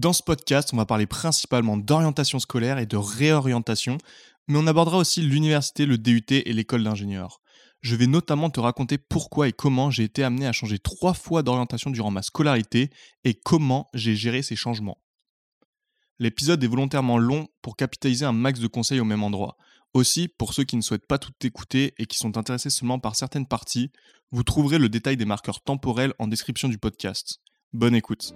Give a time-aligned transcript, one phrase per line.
[0.00, 3.98] Dans ce podcast, on va parler principalement d'orientation scolaire et de réorientation,
[4.48, 7.42] mais on abordera aussi l'université, le DUT et l'école d'ingénieur.
[7.82, 11.42] Je vais notamment te raconter pourquoi et comment j'ai été amené à changer trois fois
[11.42, 12.88] d'orientation durant ma scolarité
[13.24, 15.02] et comment j'ai géré ces changements.
[16.18, 19.58] L'épisode est volontairement long pour capitaliser un max de conseils au même endroit.
[19.92, 23.16] Aussi, pour ceux qui ne souhaitent pas tout écouter et qui sont intéressés seulement par
[23.16, 23.92] certaines parties,
[24.30, 27.40] vous trouverez le détail des marqueurs temporels en description du podcast.
[27.74, 28.32] Bonne écoute.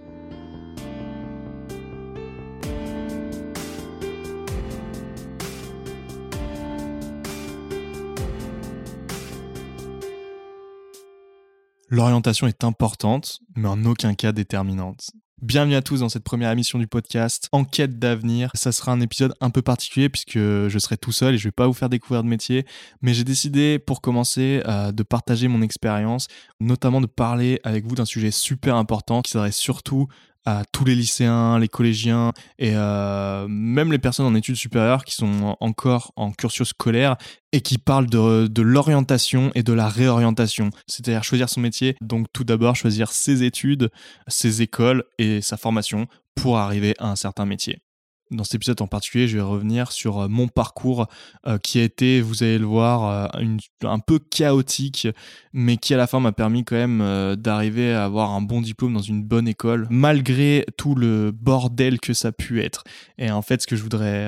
[11.95, 15.13] L'orientation est importante, mais en aucun cas déterminante.
[15.41, 18.51] Bienvenue à tous dans cette première émission du podcast Enquête d'avenir.
[18.55, 21.53] Ça sera un épisode un peu particulier puisque je serai tout seul et je vais
[21.53, 22.67] pas vous faire découvrir de métier,
[23.01, 26.27] mais j'ai décidé pour commencer euh, de partager mon expérience,
[26.59, 30.09] notamment de parler avec vous d'un sujet super important qui s'adresse surtout
[30.45, 35.15] à tous les lycéens, les collégiens et euh, même les personnes en études supérieures qui
[35.15, 37.17] sont encore en cursus scolaire
[37.53, 41.97] et qui parlent de, de l'orientation et de la réorientation, c'est-à-dire choisir son métier.
[42.01, 43.91] Donc tout d'abord choisir ses études,
[44.29, 47.84] ses écoles et sa formation pour arriver à un certain métier.
[48.31, 51.07] Dans cet épisode en particulier, je vais revenir sur euh, mon parcours
[51.47, 55.07] euh, qui a été, vous allez le voir, euh, un peu chaotique,
[55.53, 58.95] mais qui à la fin m'a permis quand même d'arriver à avoir un bon diplôme
[58.95, 62.85] dans une bonne école, malgré tout le bordel que ça a pu être.
[63.19, 64.27] Et en fait, ce que je voudrais,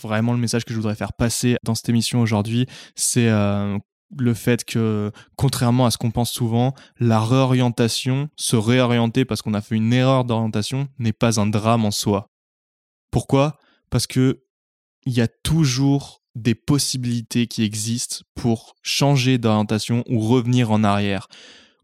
[0.00, 4.64] vraiment le message que je voudrais faire passer dans cette émission aujourd'hui, c'est le fait
[4.64, 9.76] que, contrairement à ce qu'on pense souvent, la réorientation, se réorienter parce qu'on a fait
[9.76, 12.31] une erreur d'orientation, n'est pas un drame en soi.
[13.12, 13.58] Pourquoi?
[13.90, 14.42] Parce que
[15.06, 21.28] il y a toujours des possibilités qui existent pour changer d'orientation ou revenir en arrière.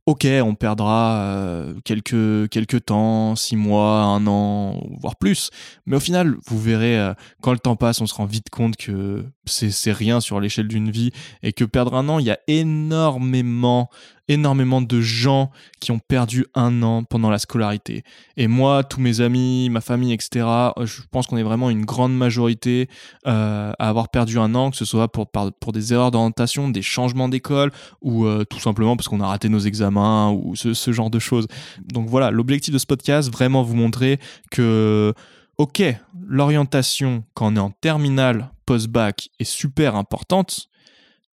[0.07, 5.51] Ok, on perdra euh, quelques, quelques temps, six mois, un an, voire plus.
[5.85, 7.13] Mais au final, vous verrez, euh,
[7.43, 10.91] quand le temps passe, on se rend vite compte que c'est rien sur l'échelle d'une
[10.91, 11.11] vie
[11.43, 13.91] et que perdre un an, il y a énormément
[14.29, 15.51] énormément de gens
[15.81, 18.05] qui ont perdu un an pendant la scolarité.
[18.37, 20.47] Et moi, tous mes amis, ma famille, etc.,
[20.83, 22.89] je pense qu'on est vraiment une grande majorité
[23.27, 26.83] euh, à avoir perdu un an, que ce soit pour, pour des erreurs d'orientation, des
[26.83, 27.73] changements d'école,
[28.03, 31.19] ou euh, tout simplement parce qu'on a raté nos examens, ou ce, ce genre de
[31.19, 31.47] choses.
[31.83, 34.19] Donc voilà, l'objectif de ce podcast, vraiment vous montrer
[34.51, 35.15] que...
[35.57, 35.83] Ok,
[36.25, 40.69] l'orientation quand on est en terminale post-bac est super importante,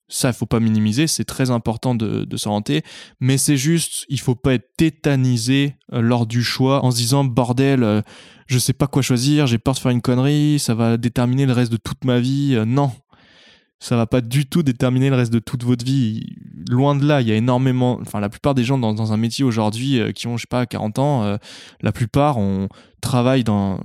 [0.08, 2.84] ça, faut pas minimiser, c'est très important de, de s'orienter,
[3.20, 7.24] mais c'est juste, il faut pas être tétanisé euh, lors du choix en se disant
[7.24, 8.02] bordel, euh,
[8.48, 11.54] je sais pas quoi choisir, j'ai peur de faire une connerie, ça va déterminer le
[11.54, 12.54] reste de toute ma vie.
[12.56, 12.92] Euh, non,
[13.80, 16.24] ça va pas du tout déterminer le reste de toute votre vie.
[16.70, 19.18] Loin de là, il y a énormément, enfin la plupart des gens dans, dans un
[19.18, 21.38] métier aujourd'hui qui ont, je sais pas, 40 ans,
[21.82, 22.70] la plupart on
[23.02, 23.80] travaille dans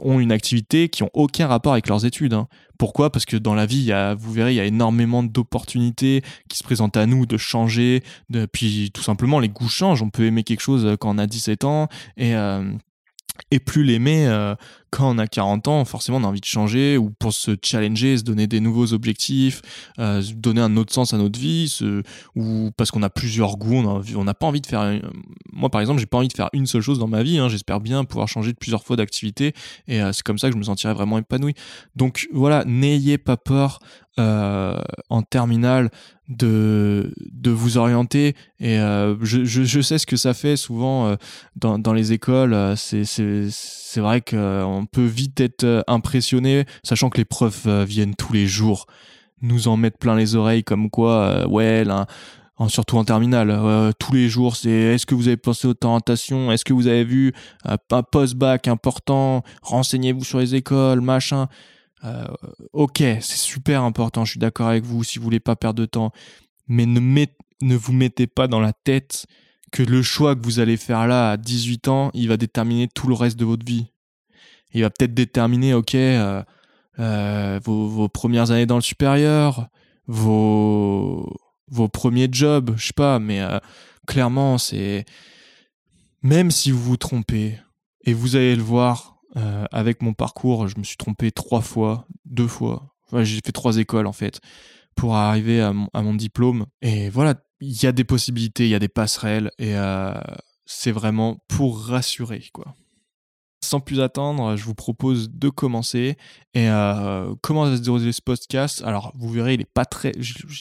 [0.00, 2.34] ont une activité qui ont aucun rapport avec leurs études.
[2.34, 2.48] Hein.
[2.78, 3.10] Pourquoi?
[3.10, 6.96] Parce que dans la vie, vous verrez, il y a énormément d'opportunités qui se présentent
[6.96, 8.02] à nous de changer.
[8.30, 10.02] De, puis tout simplement, les goûts changent.
[10.02, 12.70] On peut aimer quelque chose quand on a 17 ans et, euh,
[13.50, 14.54] et plus l'aimer euh,
[14.90, 18.16] quand on a 40 ans, forcément on a envie de changer ou pour se challenger,
[18.16, 19.60] se donner des nouveaux objectifs,
[19.98, 21.78] euh, donner un autre sens à notre vie,
[22.34, 23.84] ou parce qu'on a plusieurs goûts,
[24.16, 24.98] on n'a pas envie de faire.
[25.52, 27.38] Moi par exemple, j'ai pas envie de faire une seule chose dans ma vie.
[27.38, 29.52] Hein, J'espère bien pouvoir changer de plusieurs fois d'activité
[29.86, 31.54] et euh, c'est comme ça que je me sentirai vraiment épanoui.
[31.94, 33.80] Donc voilà, n'ayez pas peur
[34.18, 34.80] euh,
[35.10, 35.90] en terminale
[36.28, 38.34] de, de vous orienter.
[38.58, 41.16] Et euh, je, je, sais ce que ça fait souvent euh,
[41.54, 42.54] dans, dans les écoles.
[42.54, 48.32] Euh, c'est, c'est, vrai qu'on peut vite être impressionné, sachant que les profs viennent tous
[48.32, 48.86] les jours
[49.42, 52.06] nous en mettre plein les oreilles comme quoi, ouais, là,
[52.68, 56.64] surtout en terminale, tous les jours, c'est est-ce que vous avez pensé aux orientation Est-ce
[56.64, 57.32] que vous avez vu
[57.64, 59.44] un post-bac important?
[59.62, 61.48] Renseignez-vous sur les écoles, machin.
[62.06, 62.26] Euh,
[62.72, 65.86] ok, c'est super important, je suis d'accord avec vous si vous voulez pas perdre de
[65.86, 66.12] temps,
[66.68, 69.26] mais ne, vous mettez pas dans la tête
[69.72, 73.08] que le choix que vous allez faire là à 18 ans, il va déterminer tout
[73.08, 73.86] le reste de votre vie.
[74.72, 76.42] Il va peut-être déterminer, ok, euh,
[76.98, 79.68] euh, vos, vos, premières années dans le supérieur,
[80.06, 81.36] vos,
[81.68, 83.42] vos premiers jobs, je sais pas, mais
[84.06, 85.04] clairement, c'est
[86.22, 87.58] même si vous vous trompez,
[88.04, 92.06] et vous allez le voir, euh, avec mon parcours, je me suis trompé trois fois,
[92.24, 92.94] deux fois.
[93.12, 94.40] j'ai fait trois écoles en fait
[94.94, 96.64] pour arriver à mon, diplôme.
[96.80, 100.14] Et voilà, il y a des possibilités, il y a des passerelles et euh,
[100.64, 102.74] c'est vraiment pour rassurer quoi.
[103.62, 106.16] Sans plus attendre, je vous propose de commencer.
[106.54, 108.82] Et euh, comment va se dérouler ce podcast?
[108.84, 110.12] Alors, vous verrez, il est pas très,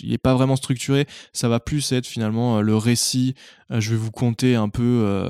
[0.01, 1.06] il est pas vraiment structuré.
[1.31, 3.36] Ça va plus être finalement le récit.
[3.69, 5.30] je vais vous conter un peu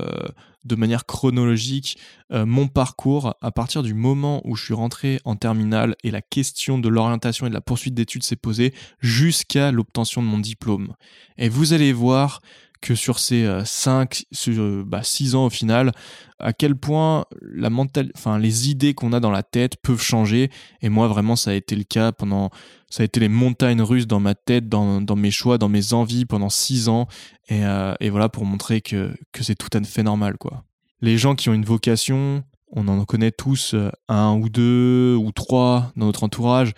[0.66, 1.98] de manière chronologique
[2.30, 6.78] mon parcours à partir du moment où je suis rentré en terminale et la question
[6.78, 10.94] de l'orientation et de la poursuite d'études s'est posée jusqu'à l'obtention de mon diplôme.
[11.38, 12.40] Et vous allez voir
[12.80, 15.92] que sur ces 5, euh, 6 euh, ans au final,
[16.38, 18.10] à quel point la mental...
[18.14, 20.50] enfin, les idées qu'on a dans la tête peuvent changer.
[20.82, 22.50] Et moi, vraiment, ça a été le cas pendant.
[22.88, 25.92] Ça a été les montagnes russes dans ma tête, dans, dans mes choix, dans mes
[25.92, 27.08] envies pendant 6 ans.
[27.48, 30.64] Et, euh, et, voilà, pour montrer que, que c'est tout à fait normal, quoi.
[31.00, 33.74] Les gens qui ont une vocation, on en connaît tous
[34.08, 36.72] un ou deux ou trois dans notre entourage.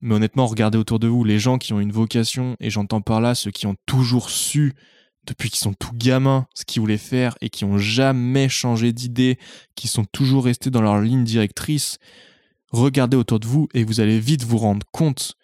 [0.00, 3.20] Mais honnêtement, regardez autour de vous, les gens qui ont une vocation, et j'entends par
[3.20, 4.74] là ceux qui ont toujours su
[5.26, 9.38] depuis qu'ils sont tout gamins ce qu'ils voulaient faire et qui ont jamais changé d'idée,
[9.74, 11.98] qui sont toujours restés dans leur ligne directrice,
[12.70, 15.34] regardez autour de vous et vous allez vite vous rendre compte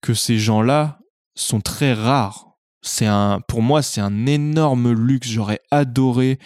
[0.00, 0.98] que ces gens-là
[1.34, 2.46] sont très rares.
[2.82, 5.28] C'est un, pour moi, c'est un énorme luxe.
[5.28, 6.38] J'aurais adoré,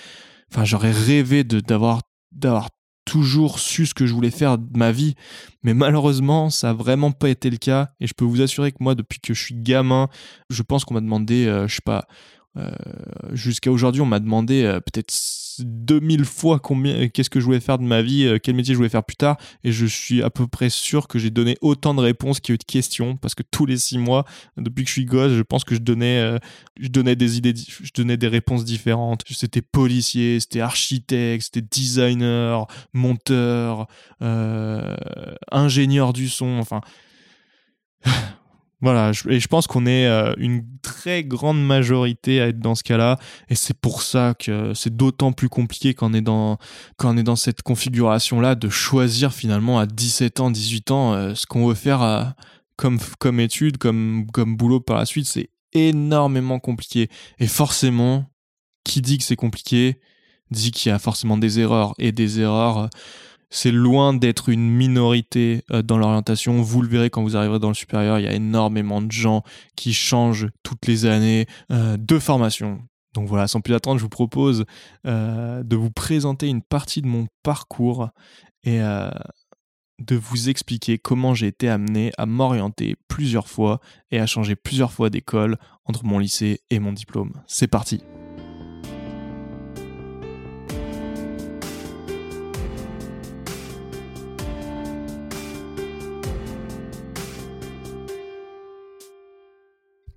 [0.50, 2.02] enfin, j'aurais rêvé de, d'avoir,
[2.32, 2.68] d'avoir
[3.04, 5.14] toujours su ce que je voulais faire de ma vie,
[5.62, 7.90] mais malheureusement, ça a vraiment pas été le cas.
[8.00, 10.08] Et je peux vous assurer que moi, depuis que je suis gamin,
[10.50, 12.06] je pense qu'on m'a demandé, euh, je sais pas,
[12.56, 12.70] euh,
[13.32, 15.14] jusqu'à aujourd'hui, on m'a demandé euh, peut-être
[15.60, 18.76] 2000 fois combien, qu'est-ce que je voulais faire de ma vie, euh, quel métier je
[18.76, 21.94] voulais faire plus tard, et je suis à peu près sûr que j'ai donné autant
[21.94, 24.24] de réponses qu'il y a eu de questions, parce que tous les six mois,
[24.56, 26.38] depuis que je suis gosse, je pense que je donnais,
[26.78, 29.22] je donnais des idées, je donnais des réponses différentes.
[29.30, 33.86] C'était policier, c'était architecte, c'était designer, monteur,
[35.50, 36.80] ingénieur du son, enfin.
[38.82, 42.82] Voilà, et je pense qu'on est euh, une très grande majorité à être dans ce
[42.82, 43.16] cas-là,
[43.48, 46.58] et c'est pour ça que c'est d'autant plus compliqué quand on est dans,
[46.96, 51.34] quand on est dans cette configuration-là de choisir finalement à 17 ans, 18 ans euh,
[51.36, 52.24] ce qu'on veut faire euh,
[52.74, 55.26] comme, comme étude, comme, comme boulot par la suite.
[55.26, 57.08] C'est énormément compliqué.
[57.38, 58.32] Et forcément,
[58.82, 60.00] qui dit que c'est compliqué,
[60.50, 62.90] dit qu'il y a forcément des erreurs, et des erreurs
[63.52, 66.60] c'est loin d'être une minorité euh, dans l'orientation.
[66.62, 69.42] Vous le verrez quand vous arriverez dans le supérieur, il y a énormément de gens
[69.76, 72.80] qui changent toutes les années euh, de formation.
[73.14, 74.64] Donc voilà, sans plus attendre, je vous propose
[75.06, 78.08] euh, de vous présenter une partie de mon parcours
[78.64, 83.80] et de vous expliquer comment j'ai été amené à m'orienter plusieurs fois
[84.12, 87.32] et à changer plusieurs fois d'école entre mon lycée et mon diplôme.
[87.48, 88.02] C'est parti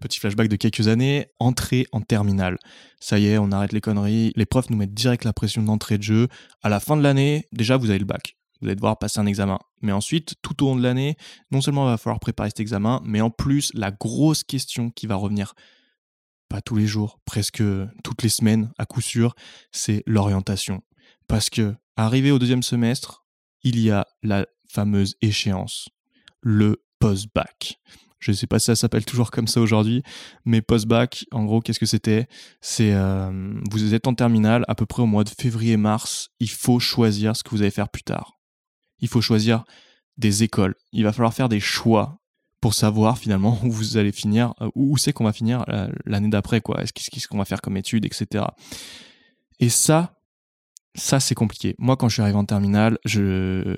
[0.05, 2.59] Petit flashback de quelques années, entrée en terminale.
[2.99, 5.97] Ça y est, on arrête les conneries, les profs nous mettent direct la pression d'entrée
[5.97, 6.27] de jeu.
[6.61, 8.37] À la fin de l'année, déjà vous avez le bac.
[8.61, 9.57] Vous allez devoir passer un examen.
[9.81, 11.15] Mais ensuite, tout au long de l'année,
[11.49, 15.07] non seulement il va falloir préparer cet examen, mais en plus, la grosse question qui
[15.07, 15.55] va revenir,
[16.49, 17.63] pas tous les jours, presque
[18.03, 19.33] toutes les semaines à coup sûr,
[19.71, 20.83] c'est l'orientation.
[21.27, 23.25] Parce que, arrivé au deuxième semestre,
[23.63, 25.89] il y a la fameuse échéance,
[26.41, 27.79] le post-bac.
[28.25, 30.01] Je ne sais pas si ça s'appelle toujours comme ça aujourd'hui,
[30.45, 32.27] mais post-bac, en gros, qu'est-ce que c'était?
[32.60, 36.80] C'est euh, vous êtes en terminale, à peu près au mois de février-mars, il faut
[36.80, 38.39] choisir ce que vous allez faire plus tard.
[39.00, 39.63] Il faut choisir
[40.18, 40.74] des écoles.
[40.92, 42.19] Il va falloir faire des choix
[42.62, 46.30] pour savoir finalement où vous allez finir, euh, où c'est qu'on va finir euh, l'année
[46.30, 46.81] d'après, quoi.
[46.81, 48.44] Qu'est-ce qu'on va faire comme études, etc.
[49.60, 50.16] Et ça,
[50.95, 51.75] ça c'est compliqué.
[51.77, 53.75] Moi quand je suis arrivé en terminale, je,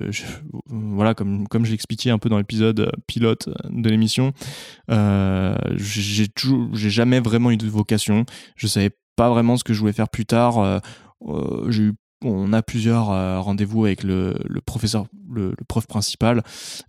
[0.68, 4.34] voilà comme comme j'ai expliqué un peu dans l'épisode euh, pilote euh, de l'émission,
[4.92, 8.26] euh, j'ai toujours j'ai jamais vraiment eu de vocation.
[8.56, 10.60] Je savais pas vraiment ce que je voulais faire plus tard.
[10.60, 10.80] Euh,
[12.24, 13.08] on a plusieurs
[13.44, 16.44] rendez-vous avec le, professeur, le, prof principal,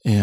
[0.07, 0.19] et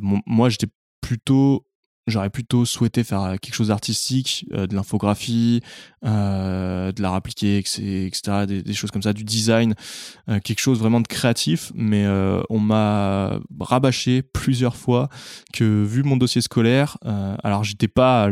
[0.00, 0.68] moi j'étais
[1.02, 1.66] plutôt
[2.06, 5.62] j'aurais plutôt souhaité faire euh, quelque chose d'artistique, euh, de l'infographie,
[6.04, 9.74] euh, de l'art appliqué, etc., des, choses comme ça, du design,
[10.44, 11.72] quelque chose vraiment de créatif.
[11.74, 12.06] Mais
[12.48, 15.08] on m'a rabâché plusieurs fois
[15.52, 16.96] que vu mon dossier scolaire,
[17.42, 18.30] alors j'étais pas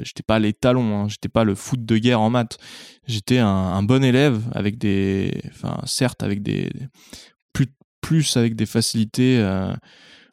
[0.00, 2.58] j'étais pas les talons, hein, j'étais pas le foot de guerre en maths,
[3.06, 6.70] j'étais un, bon élève avec des, enfin certes avec des
[7.52, 7.66] plus
[8.00, 9.40] plus avec des facilités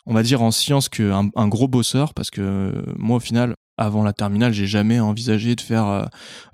[0.05, 3.55] on va dire en sciences qu'un un gros bosseur parce que euh, moi au final
[3.77, 6.05] avant la terminale j'ai jamais envisagé de faire euh,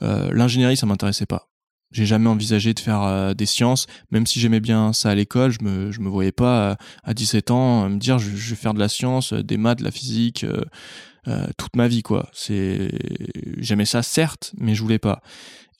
[0.03, 1.47] euh, l'ingénierie ça m'intéressait pas.
[1.91, 5.61] J'ai jamais envisagé de faire des sciences même si j'aimais bien ça à l'école je
[5.61, 9.33] me me voyais pas à 17 ans me dire je, vais faire de la science
[9.33, 10.45] des maths de la physique
[11.57, 12.29] toute ma vie quoi.
[12.31, 12.91] C'est
[13.57, 15.21] j'aimais ça certes mais je voulais pas.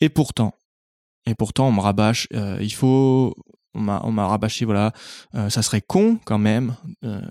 [0.01, 0.54] Et pourtant
[1.25, 2.28] et pourtant on me rabâche
[2.60, 3.34] il faut
[3.74, 4.92] on m'a rabâché voilà
[5.36, 7.22] euh, ça serait con quand même euh,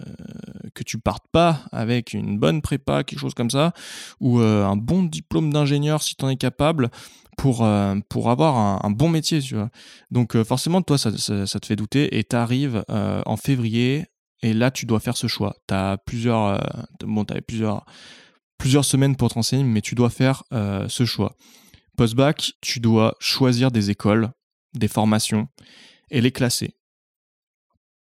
[0.74, 3.72] que tu partes pas avec une bonne prépa, quelque chose comme ça,
[4.20, 6.90] ou un bon diplôme d'ingénieur si tu en es capable,
[7.36, 7.66] pour,
[8.08, 9.70] pour avoir un, bon métier, tu vois.
[10.10, 14.06] Donc forcément, toi, ça, ça, te fait douter et tu arrives en février
[14.42, 15.56] et là, tu dois faire ce choix.
[15.66, 16.60] Tu as plusieurs,
[17.04, 17.84] bon, plusieurs,
[18.58, 21.34] plusieurs semaines pour te renseigner, mais tu dois faire ce choix.
[21.96, 24.30] Post-bac, tu dois choisir des écoles,
[24.74, 25.48] des formations
[26.10, 26.74] et les classer.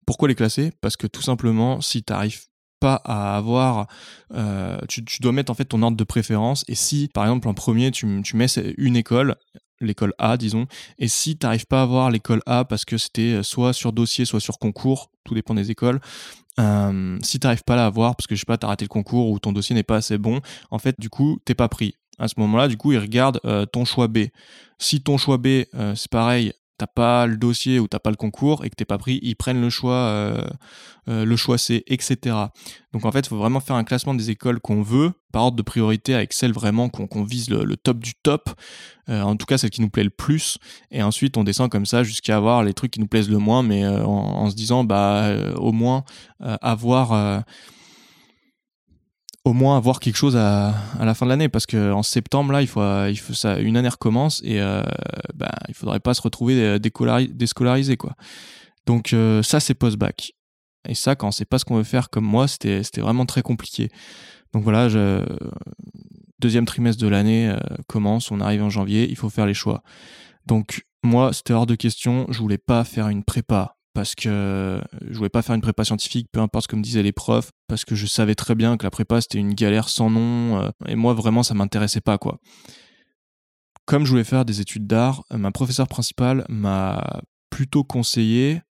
[0.05, 0.71] Pourquoi les classer?
[0.81, 2.45] Parce que tout simplement, si tu n'arrives
[2.79, 3.87] pas à avoir,
[4.33, 6.63] euh, tu, dois mettre en fait ton ordre de préférence.
[6.67, 8.45] Et si, par exemple, en premier, tu, mets
[8.77, 9.35] une école,
[9.81, 13.41] l'école A, disons, et si tu n'arrives pas à avoir l'école A parce que c'était
[13.43, 15.99] soit sur dossier, soit sur concours, tout dépend des écoles,
[16.59, 18.89] euh, si tu pas à l'avoir parce que je sais pas, tu as raté le
[18.89, 21.95] concours ou ton dossier n'est pas assez bon, en fait, du coup, t'es pas pris.
[22.17, 24.27] À ce moment-là, du coup, ils regardent euh, ton choix B.
[24.79, 25.63] Si ton choix B,
[25.95, 28.97] c'est pareil, t'as pas le dossier ou t'as pas le concours et que t'es pas
[28.97, 30.45] pris, ils prennent le choix, euh,
[31.07, 32.35] euh, le choix C, etc.
[32.93, 35.57] Donc en fait, il faut vraiment faire un classement des écoles qu'on veut par ordre
[35.57, 38.49] de priorité avec celles vraiment qu'on vise le, top du top,
[39.09, 40.57] euh, en tout cas celles qui nous plaît le plus,
[40.91, 43.61] et ensuite on descend comme ça jusqu'à avoir les trucs qui nous plaisent le moins,
[43.63, 46.03] mais en, en, se disant bah au moins
[46.39, 47.43] avoir
[49.45, 52.51] au moins avoir quelque chose à, à la fin de l'année parce que en septembre
[52.51, 54.81] là il faut il faut ça une année recommence et euh,
[55.35, 58.15] bah, il faudrait pas se retrouver déscolarisé quoi.
[58.87, 60.33] Donc euh, ça c'est post bac
[60.89, 63.25] et ça quand on sait pas ce qu'on veut faire comme moi c'était c'était vraiment
[63.27, 63.89] très compliqué.
[64.51, 64.89] Donc voilà
[66.39, 69.83] deuxième trimestre de l'année euh, commence on arrive en janvier il faut faire les choix.
[70.47, 75.17] Donc moi c'était hors de question je voulais pas faire une prépa parce que je
[75.17, 77.85] voulais pas faire une prépa scientifique, peu importe ce que me disaient les profs, parce
[77.85, 80.95] que je savais très bien que la prépa c'était une galère sans nom, euh, et
[80.95, 82.39] moi vraiment ça m'intéressait pas quoi.
[83.85, 88.61] Comme je voulais faire des études d'art, euh, ma professeure principale m'a plutôt conseillé.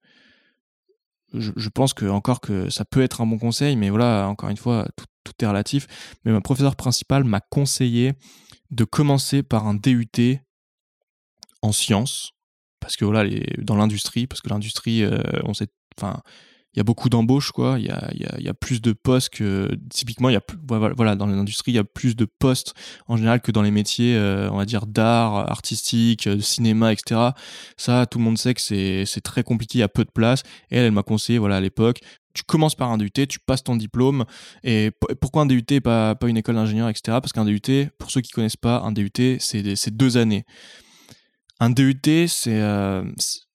[1.33, 4.57] Je, pense que encore que ça peut être un bon conseil, mais voilà, encore une
[4.57, 5.88] fois, tout, tout est relatif.
[6.25, 8.12] Mais ma professeure principale m'a conseillé
[8.71, 10.38] de commencer par un DUT
[11.62, 12.34] en sciences
[12.85, 13.25] parce que voilà,
[13.57, 16.21] dans l'industrie, parce que l'industrie, euh, on sait, enfin,
[16.75, 17.76] il y a beaucoup d'embauches, quoi.
[17.79, 20.43] Il y a, y, a, y a, plus de postes que typiquement, il y a
[20.69, 22.75] voilà, dans l'industrie, il y a plus de postes
[23.07, 27.31] en général que dans les métiers, euh, on va dire d'art, artistique, de cinéma, etc.
[27.79, 30.43] Ça, tout le monde sait que c'est très compliqué, il y a peu de place.
[30.71, 32.00] Et elle, elle m'a conseillé, voilà, à l'époque,
[32.35, 34.26] tu commences par un DUT, tu passes ton diplôme.
[34.62, 34.91] Et
[35.23, 37.19] pourquoi un DUT pas, pas une école d'ingénieur, etc.
[37.23, 40.45] Parce qu'un DUT, pour ceux qui connaissent pas, un DUT, c'est deux années.
[41.64, 43.11] Un DUT, c'est, euh,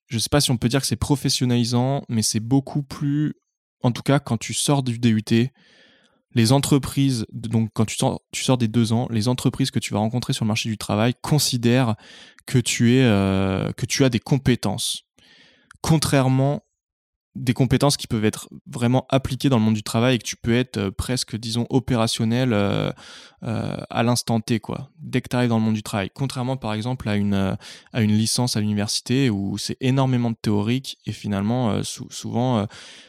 [0.08, 3.36] je sais pas si on peut dire que c'est professionnalisant, mais c'est beaucoup plus,
[3.84, 5.52] en tout cas, quand tu sors du DUT,
[6.34, 9.94] les entreprises, donc quand tu sors, tu sors des deux ans, les entreprises que tu
[9.94, 11.98] vas rencontrer sur le marché du travail considèrent
[12.48, 15.04] que tu es, euh, que tu as des compétences.
[15.82, 16.64] Contrairement
[17.36, 20.36] des compétences qui peuvent être vraiment appliquées dans le monde du travail et que tu
[20.36, 22.92] peux être euh, presque, disons, opérationnel euh,
[23.44, 26.10] euh, à l'instant T, quoi, dès que tu arrives dans le monde du travail.
[26.14, 27.58] Contrairement, par exemple, à une,
[27.94, 32.66] à une licence à l'université où c'est énormément de théorique et finalement, souvent,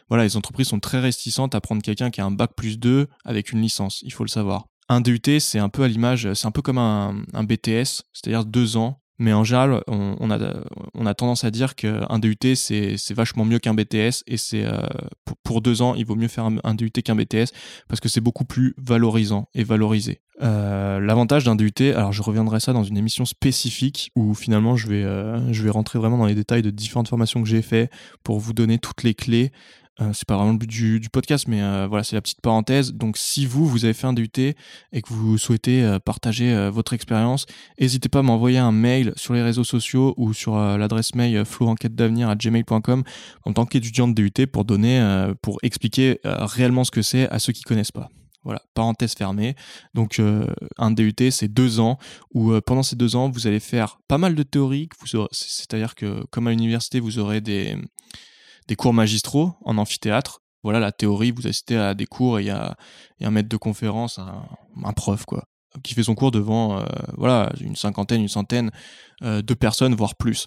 [0.09, 3.09] voilà, les entreprises sont très réticentes à prendre quelqu'un qui a un bac plus 2
[3.25, 4.67] avec une licence, il faut le savoir.
[4.89, 8.45] Un DUT, c'est un peu à l'image, c'est un peu comme un, un BTS, c'est-à-dire
[8.45, 13.59] deux ans mais en général, on, a, tendance à dire qu'un DUT, c'est vachement mieux
[13.59, 14.25] qu'un BTS.
[14.27, 14.81] Et c'est euh,
[15.45, 17.53] pour, deux ans, il vaut mieux faire un, DUT qu'un BTS
[17.87, 20.23] parce que c'est beaucoup plus valorisant et valorisé.
[20.43, 24.89] Euh, l'avantage d'un DUT, alors je reviendrai ça dans une émission spécifique où finalement je
[24.89, 25.39] vais, euh,
[25.71, 27.91] rentrer vraiment dans les détails de différentes formations que j'ai fait
[28.25, 29.53] pour vous donner toutes les clés
[30.01, 32.93] euh, c'est pas vraiment le but du, podcast, mais euh, voilà, c'est la petite parenthèse.
[32.95, 34.55] Donc, si vous, vous avez fait un DUT et
[35.03, 37.47] que vous souhaitez euh, partager votre expérience,
[37.79, 43.03] n'hésitez pas à m'envoyer un mail sur les réseaux sociaux ou sur l'adresse mail gmail.com
[43.45, 47.53] en tant qu'étudiant de DUT pour donner, pour expliquer réellement ce que c'est à ceux
[47.53, 48.09] qui connaissent pas.
[48.43, 49.55] Voilà, parenthèse fermée.
[49.95, 50.21] Donc,
[50.79, 51.99] un DUT, c'est deux ans
[52.33, 54.93] où pendant ces deux ans, vous allez faire pas mal de théorique.
[55.33, 57.77] C'est-à-dire que, comme à l'université, vous aurez des,
[58.71, 60.43] des cours magistraux en amphithéâtre.
[60.63, 62.77] Voilà, la théorie, vous assistez à des cours et il y a,
[63.21, 65.45] un maître de conférence, un, prof, quoi,
[65.83, 66.85] qui fait son cours devant, euh,
[67.17, 68.71] voilà, une cinquantaine, une centaine
[69.23, 70.47] euh, de personnes, voire plus.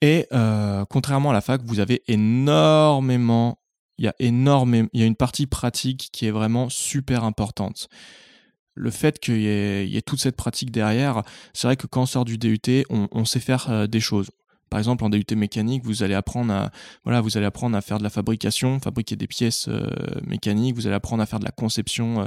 [0.00, 3.58] Et euh, contrairement à la fac, vous avez énormément,
[3.98, 7.88] il y a énormément, il y a une partie pratique qui est vraiment super importante
[8.76, 11.22] le fait qu'il y, ait toute cette pratique derrière,
[11.52, 12.58] c'est vrai que quand on sort du DUT,
[12.90, 14.30] on sait faire des choses.
[14.70, 16.70] Par exemple, en DUT mécanique, vous allez apprendre à,
[17.80, 19.86] faire de la fabrication, fabriquer des pièces euh,
[20.26, 20.74] mécaniques.
[20.74, 22.26] Vous allez apprendre à faire de la conception euh,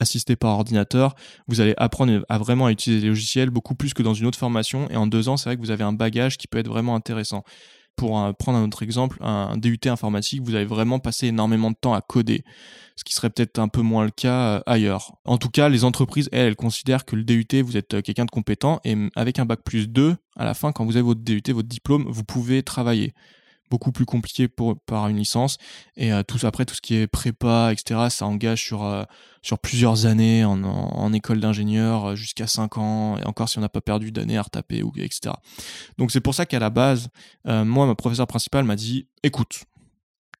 [0.00, 1.14] assistée par ordinateur.
[1.48, 4.38] Vous allez apprendre à vraiment à utiliser les logiciels beaucoup plus que dans une autre
[4.38, 4.88] formation.
[4.90, 6.94] Et en deux ans, c'est vrai que vous avez un bagage qui peut être vraiment
[6.94, 7.44] intéressant.
[7.96, 11.94] Pour prendre un autre exemple, un DUT informatique, vous avez vraiment passé énormément de temps
[11.94, 12.44] à coder,
[12.96, 15.16] ce qui serait peut-être un peu moins le cas ailleurs.
[15.24, 18.30] En tout cas, les entreprises, elles, elles considèrent que le DUT, vous êtes quelqu'un de
[18.30, 21.42] compétent et avec un bac plus 2, à la fin, quand vous avez votre DUT,
[21.48, 23.14] votre diplôme, vous pouvez travailler
[23.70, 25.58] beaucoup plus compliqué pour, par une licence.
[25.96, 29.04] Et euh, tout, après, tout ce qui est prépa, etc., ça engage sur, euh,
[29.42, 33.68] sur plusieurs années en, école d'ingénieur, euh, jusqu'à 5 ans, et encore si on n'a
[33.68, 35.34] pas perdu d'années à retaper, ou, etc.
[35.98, 37.08] Donc c'est pour ça qu'à la base,
[37.44, 39.64] moi, ma professeure principale m'a dit, écoute,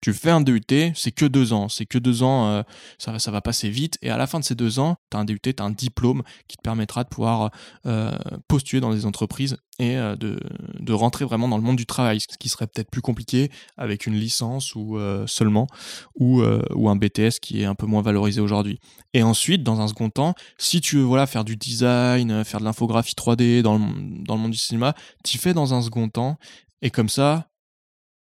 [0.07, 0.63] tu fais un DUT,
[0.95, 1.69] c'est que deux ans.
[1.69, 2.63] C'est que deux ans, euh,
[2.97, 3.99] ça, va, passer vite.
[4.03, 5.73] Et à la fin de ces deux ans, tu as un DUT, tu as un
[5.73, 7.51] diplôme qui te permettra de pouvoir
[7.87, 12.21] euh, postuler dans des entreprises et euh, de, rentrer vraiment dans le monde du travail,
[12.21, 14.97] ce qui serait peut-être plus compliqué avec une licence ou
[15.27, 15.67] seulement,
[16.15, 18.79] ou, un BTS qui est un peu moins valorisé aujourd'hui.
[19.13, 22.65] Et ensuite, dans un second temps, si tu veux voilà, faire du design, faire de
[22.65, 24.95] l'infographie 3D dans le, dans le monde du cinéma,
[25.25, 26.39] tu fais dans un second temps.
[26.81, 27.49] Et comme ça,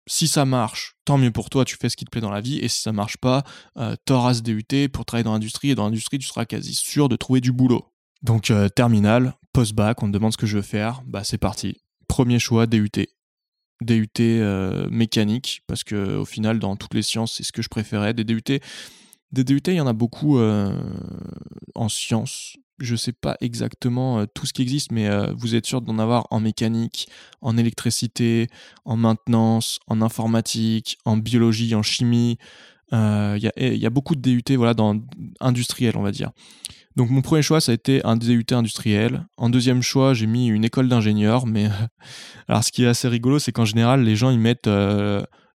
[0.06, 2.40] si ça marche, tant mieux pour toi, tu fais ce qui te plaît dans la
[2.40, 3.44] vie, et si ça marche pas,
[3.76, 7.08] euh, t'auras ce DUT pour travailler dans l'industrie, et dans l'industrie, tu seras quasi sûr
[7.08, 7.86] de trouver du boulot.
[8.22, 11.78] Donc, euh, terminal, post-bac, on te demande ce que je veux faire, bah c'est parti.
[12.08, 12.90] Premier choix, DUT.
[13.82, 17.68] DUT euh, mécanique, parce que au final, dans toutes les sciences, c'est ce que je
[17.68, 18.12] préférais.
[18.12, 18.60] Des DUT,
[19.32, 24.46] des DUT, il y en a beaucoup en sciences, je sais pas exactement euh, tout
[24.46, 27.08] ce qui existe, mais euh, vous êtes sûr d'en avoir en mécanique,
[27.42, 28.48] en électricité,
[28.84, 32.38] en maintenance, en informatique, en biologie, en chimie.
[32.92, 35.00] Euh, il y, a, beaucoup de DUT voilà, dans
[35.38, 36.32] industriel, on va dire.
[36.96, 39.26] Donc mon premier choix, ça a été un DUT industriel.
[39.36, 41.46] En deuxième choix, j'ai mis une école d'ingénieur.
[41.46, 41.68] Mais
[42.48, 44.68] alors, ce qui est assez rigolo, c'est qu'en général, les gens ils mettent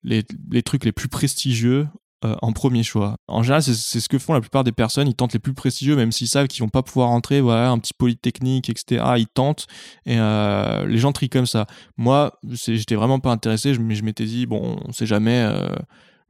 [0.03, 1.87] les, trucs les plus prestigieux
[2.25, 3.17] euh, en premier choix.
[3.29, 5.09] En général, c'est ce que font la plupart des personnes.
[5.09, 7.41] Ils tentent les plus prestigieux, même s'ils savent qu'ils vont pas pouvoir entrer.
[7.41, 9.05] Voilà, un petit polytechnique, etc.
[9.19, 9.67] Ils tentent
[10.07, 11.67] et euh, les gens trient comme ça.
[11.97, 15.43] Moi, j'étais vraiment pas intéressé, mais je m'étais dit bon, on sait jamais.
[15.47, 15.75] Euh,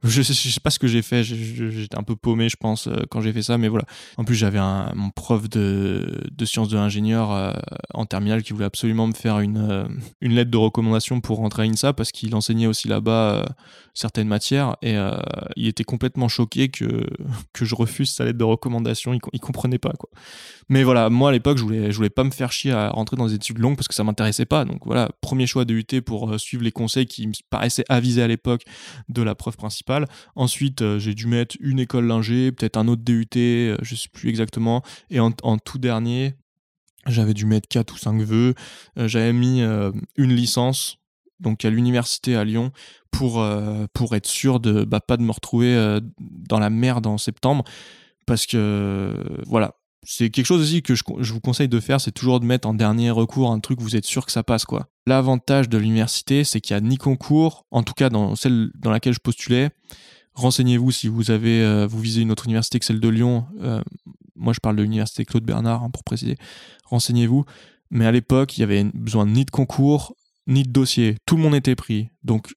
[0.03, 3.03] je sais, sais pas ce que j'ai fait, j'étais un peu paumé, je pense, euh,
[3.09, 3.85] quand j'ai fait ça, mais voilà.
[4.17, 4.59] En plus, j'avais
[4.95, 7.53] mon prof de, sciences de l'ingénieur euh,
[7.93, 9.85] en terminale qui voulait absolument me faire une, euh,
[10.21, 13.45] lettre de recommandation pour rentrer à INSA parce qu'il enseignait aussi là-bas
[13.93, 14.97] certaines matières et
[15.55, 17.05] il était complètement choqué que,
[17.53, 20.09] que je refuse sa lettre de recommandation, il, il comprenait pas, quoi.
[20.69, 23.17] Mais voilà, moi à l'époque, je voulais, je voulais pas me faire chier à rentrer
[23.17, 24.65] dans des études longues parce que ça m'intéressait pas.
[24.65, 28.27] Donc voilà, premier choix de UT pour suivre les conseils qui me paraissaient avisés à
[28.27, 28.63] l'époque
[29.09, 29.92] de la prof principale
[30.35, 34.09] Ensuite, euh, j'ai dû mettre une école d'ingé, peut-être un autre DUT, euh, je sais
[34.09, 34.83] plus exactement.
[35.09, 36.35] Et en, tout dernier,
[37.07, 38.53] j'avais dû mettre 4 ou 5 vœux.
[38.97, 40.97] Euh, j'avais mis une licence,
[41.39, 42.71] donc à l'université à Lyon,
[43.11, 43.45] pour,
[43.93, 47.63] pour être sûr de bah, pas de me retrouver dans la merde en septembre.
[48.25, 49.13] Parce que,
[49.45, 52.67] voilà, c'est quelque chose aussi que je, vous conseille de faire, c'est toujours de mettre
[52.67, 54.87] en dernier recours un truc vous êtes sûr que ça passe quoi.
[55.05, 58.91] L'avantage de l'université, c'est qu'il y a ni concours, en tout cas dans celle dans
[58.91, 59.69] laquelle je postulais.
[60.33, 63.45] Renseignez-vous si vous avez euh, vous visez une autre université que celle de Lyon.
[63.61, 63.81] Euh,
[64.35, 66.37] moi, je parle de l'université Claude Bernard hein, pour préciser.
[66.85, 67.45] Renseignez-vous.
[67.91, 70.15] Mais à l'époque, il y avait besoin ni de concours
[70.47, 71.17] ni de dossier.
[71.25, 72.09] Tout le monde était pris.
[72.23, 72.53] Donc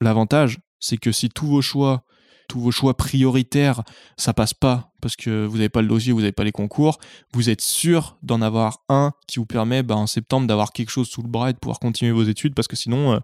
[0.00, 2.04] l'avantage, c'est que si tous vos choix
[2.50, 3.84] tous vos choix prioritaires,
[4.16, 6.98] ça passe pas parce que vous n'avez pas le dossier, vous n'avez pas les concours,
[7.32, 11.08] vous êtes sûr d'en avoir un qui vous permet bah, en septembre d'avoir quelque chose
[11.08, 13.18] sous le bras et de pouvoir continuer vos études parce que sinon, euh,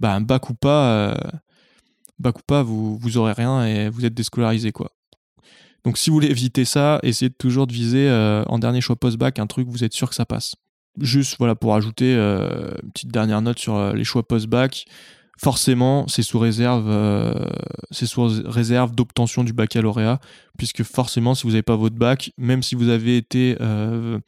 [0.00, 1.14] bah, bac ou pas, euh,
[2.18, 4.90] bac ou pas, vous, vous aurez rien et vous êtes déscolarisé quoi.
[5.84, 9.38] Donc si vous voulez éviter ça, essayez toujours de viser euh, en dernier choix post-bac
[9.38, 10.56] un truc vous êtes sûr que ça passe.
[11.00, 14.86] Juste voilà pour ajouter une petite dernière note sur les choix post-bac
[15.38, 17.34] forcément, c'est sous réserve, euh,
[17.90, 20.20] sous réserve d'obtention du baccalauréat,
[20.58, 24.18] puisque forcément, si vous n'avez pas votre bac, même si vous avez été, euh,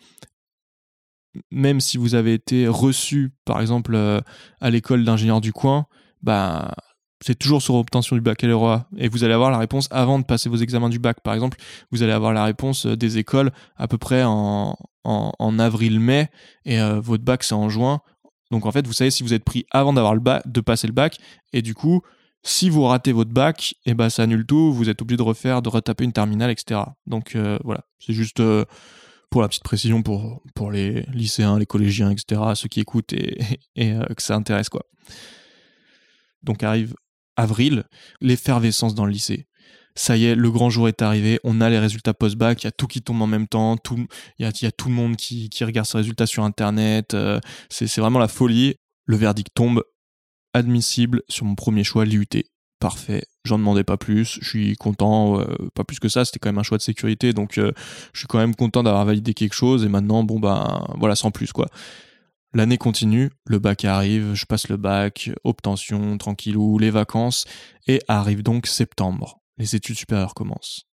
[2.69, 4.21] reçu, par exemple, euh,
[4.61, 5.87] à l'école d'ingénieur du coin,
[6.23, 6.75] bah,
[7.25, 10.49] c'est toujours sur obtention du baccalauréat et vous allez avoir la réponse avant de passer
[10.49, 11.21] vos examens du bac.
[11.23, 11.57] Par exemple,
[11.91, 16.29] vous allez avoir la réponse des écoles à peu près en, en avril-mai
[16.67, 18.03] et votre bac c'est en juin.
[18.51, 20.87] Donc en fait, vous savez si vous êtes pris avant d'avoir le bac, de passer
[20.87, 21.19] le bac,
[21.53, 22.03] et du coup,
[22.43, 25.23] si vous ratez votre bac, et eh ben ça annule tout, vous êtes obligé de
[25.23, 26.81] refaire, de retaper une terminale, etc.
[27.07, 28.65] Donc euh, voilà, c'est juste euh,
[29.31, 33.39] pour la petite précision pour, les lycéens, les collégiens, etc., ceux qui écoutent et,
[33.77, 34.85] et euh, que ça intéresse quoi.
[36.43, 36.95] Donc arrive
[37.37, 37.85] avril,
[38.21, 39.47] l'effervescence dans le lycée
[39.97, 42.69] ça y est, le grand jour est arrivé, on a les résultats post-bac, il y
[42.69, 43.77] a tout qui tombe en même temps,
[44.39, 47.99] il y a, tout le monde qui, qui, regarde ses résultats sur Internet, euh, c'est
[47.99, 48.77] vraiment la folie.
[49.07, 49.83] Le verdict tombe,
[50.53, 52.27] admissible sur mon premier choix, l'IUT.
[52.79, 56.51] Parfait, j'en demandais pas plus, je suis content, euh, pas plus que ça, c'était quand
[56.51, 57.73] même un choix de sécurité, donc euh,
[58.13, 61.31] je suis quand même content d'avoir validé quelque chose, et maintenant, bon ben voilà, sans
[61.31, 61.69] plus quoi.
[62.53, 67.47] L'année continue, le bac arrive, je passe le bac, obtention, tranquillou, les vacances,
[67.87, 69.41] et arrive donc septembre.
[69.59, 70.87] Les études supérieures commencent.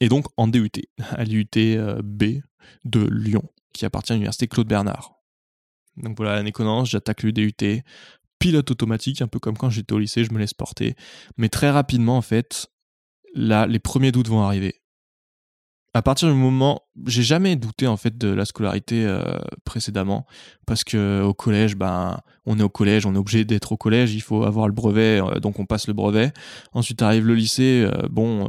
[0.00, 0.70] Et donc en DUT,
[1.10, 2.40] à l'UT euh, B
[2.84, 5.14] de Lyon, qui appartient à l'université Claude Bernard.
[5.96, 7.82] Donc voilà, l'année commence, j'attaque le DUT,
[8.38, 10.94] pilote automatique, un peu comme quand j'étais au lycée, je me laisse porter.
[11.36, 12.68] Mais très rapidement, en fait,
[13.34, 14.80] là, les premiers doutes vont arriver
[15.98, 20.26] à partir du moment, j'ai jamais douté en fait de la scolarité euh, précédemment
[20.64, 24.14] parce que au collège, ben on est au collège, on est obligé d'être au collège,
[24.14, 26.32] il faut avoir le brevet, euh, donc on passe le brevet.
[26.72, 28.48] Ensuite arrive le lycée, euh, bon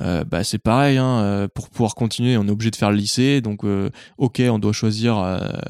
[0.00, 2.96] euh, bah, c'est pareil, hein, euh, pour pouvoir continuer, on est obligé de faire le
[2.96, 5.16] lycée, donc euh, ok, on doit choisir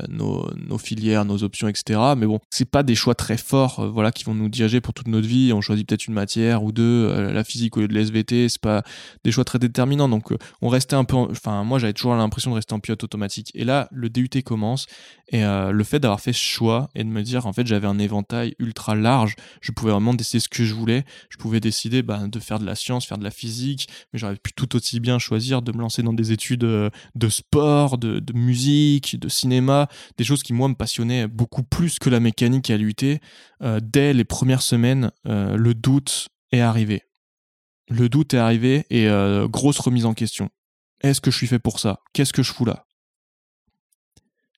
[0.09, 2.01] nos, filières, nos options, etc.
[2.17, 5.09] Mais bon, c'est pas des choix très forts, voilà, qui vont nous diriger pour toute
[5.09, 5.53] notre vie.
[5.53, 8.83] On choisit peut-être une matière ou deux, la physique au lieu de l'SVT, c'est pas
[9.25, 10.09] des choix très déterminants.
[10.09, 13.51] Donc on restait un peu, enfin moi j'avais toujours l'impression de rester en pilote automatique.
[13.55, 14.87] Et là, le DUT commence
[15.29, 17.99] et le fait d'avoir fait ce choix et de me dire en fait j'avais un
[17.99, 21.05] éventail ultra large, je pouvais vraiment décider ce que je voulais.
[21.31, 24.53] Je pouvais décider bah, de faire de la science, faire de la physique, j'aurais pu
[24.53, 29.19] tout aussi bien choisir de me lancer dans des études euh, de sport, de, musique,
[29.19, 32.95] de cinéma, des choses qui moi me passionnaient beaucoup plus que la mécanique à l'UT.
[33.63, 37.03] Euh, dès les premières semaines, euh, le doute est arrivé.
[37.89, 39.07] Le doute est arrivé et
[39.49, 40.51] grosse remise en question.
[41.03, 42.01] Est-ce que je suis fait pour ça?
[42.13, 42.85] Qu'est-ce que je fous là?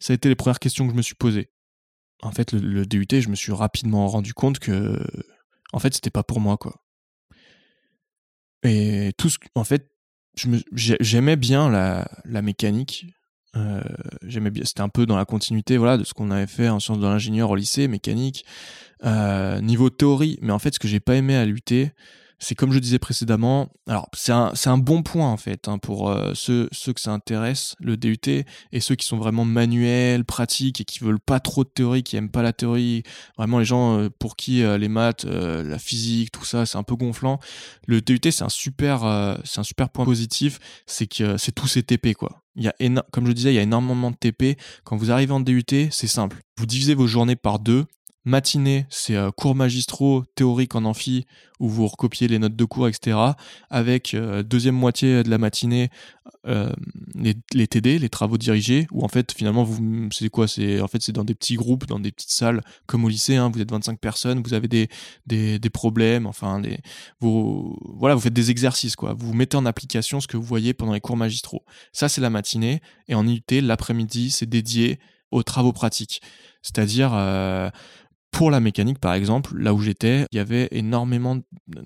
[0.01, 1.51] Ça a été les premières questions que je me suis posées.
[2.23, 4.99] En fait, le, le DUT, je me suis rapidement rendu compte que,
[5.75, 6.81] en fait, c'était pas pour moi, quoi.
[8.63, 9.91] Et tout ce, en fait,
[10.73, 13.07] j'aimais bien la, la mécanique.
[13.57, 13.81] Euh,
[14.23, 16.81] j'aimais bien, c'était un peu dans la continuité, voilà, de ce qu'on avait fait en
[16.81, 18.45] sciences de l'ingénieur au lycée, mécanique,
[19.05, 20.39] euh, niveau théorie.
[20.43, 21.91] Mais en fait, ce que j'ai pas aimé à l'UT,
[22.39, 26.09] c'est comme je disais précédemment, alors c'est un, un, bon point en fait hein, pour
[26.09, 30.81] euh, ceux, ceux que ça intéresse, le DUT, et ceux qui sont vraiment manuels, pratiques
[30.81, 33.03] et qui veulent pas trop de théorie, qui aiment pas la théorie,
[33.37, 36.83] vraiment les gens euh, pour qui euh, les maths, la physique, tout ça, c'est un
[36.85, 37.41] peu gonflant.
[37.87, 42.15] Le DUT c'est un super, un super point positif, c'est que c'est tous ces TP
[42.15, 42.43] quoi.
[42.55, 42.75] Il y a
[43.13, 44.59] comme je disais, il y a énormément de TP.
[44.85, 46.39] Quand vous arrivez en DUT, c'est simple.
[46.59, 47.87] Vous divisez vos journées par deux
[48.29, 51.25] Matinée, c'est euh, cours magistraux théoriques en amphi
[51.61, 53.17] où vous recopiez les notes de cours, etc.
[53.71, 55.89] Avec euh, deuxième moitié de la matinée,
[56.47, 56.71] euh,
[57.15, 61.01] les, TD, les travaux dirigés, où en fait finalement vous c'est quoi C'est en fait
[61.01, 63.37] c'est dans des petits groupes, dans des petites salles comme au lycée.
[63.37, 64.91] Hein, vous êtes 25 personnes, vous avez des,
[65.27, 66.81] des, des problèmes, enfin des
[67.21, 69.15] vous voilà vous faites des exercices quoi.
[69.19, 71.65] Vous mettez en application ce que vous voyez pendant les cours magistraux.
[71.95, 74.99] Ça c'est la matinée et en IUT l'après-midi c'est dédié
[75.31, 76.21] aux travaux pratiques.
[76.61, 77.13] C'est-à-dire
[78.31, 81.39] pour la mécanique, par exemple, là où j'étais, il y avait énormément,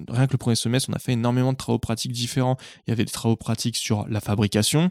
[0.09, 2.57] rien que le premier semestre, on a fait énormément de travaux pratiques différents.
[2.87, 4.91] Il y avait des travaux pratiques sur la fabrication,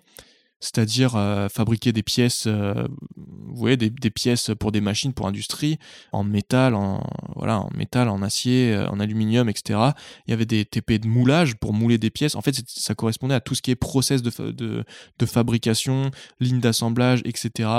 [0.62, 5.80] c'est-à-dire euh, fabriquer des pièces, euh, vous voyez, des, pièces pour des machines, pour industrie,
[6.12, 7.04] en métal, en
[7.36, 9.80] voilà, en métal, en acier, euh, en aluminium, etc.
[10.28, 12.36] Il y avait des TP de moulage pour mouler des pièces.
[12.36, 14.86] En fait, ça correspondait à tout ce qui est process de, de,
[15.18, 17.70] de fabrication, ligne d'assemblage, etc.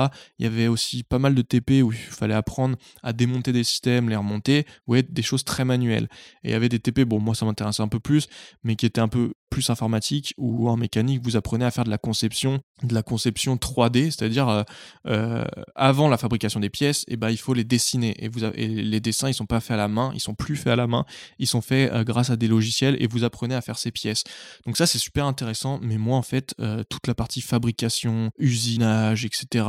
[0.40, 3.64] Il y avait aussi pas mal de TP où il fallait apprendre à démonter des
[3.64, 6.09] systèmes, les remonter, vous voyez, des choses très manuelles.
[6.42, 8.27] Et il y avait des TP, bon, moi ça m'intéressait un peu plus,
[8.64, 11.90] mais qui étaient un peu plus informatique ou en mécanique, vous apprenez à faire de
[11.90, 14.62] la conception, de la conception 3D, c'est-à-dire euh,
[15.07, 18.14] euh, avant la fabrication des pièces, eh ben, il faut les dessiner.
[18.23, 20.73] Et, vous les dessins, ils sont pas faits à la main, ils sont plus faits
[20.73, 21.05] à la main,
[21.38, 24.25] ils sont faits euh, grâce à des logiciels et vous apprenez à faire ces pièces.
[24.66, 26.55] Donc ça, c'est super intéressant, mais moi, en fait,
[26.88, 29.66] toute la partie fabrication, usinage, etc.,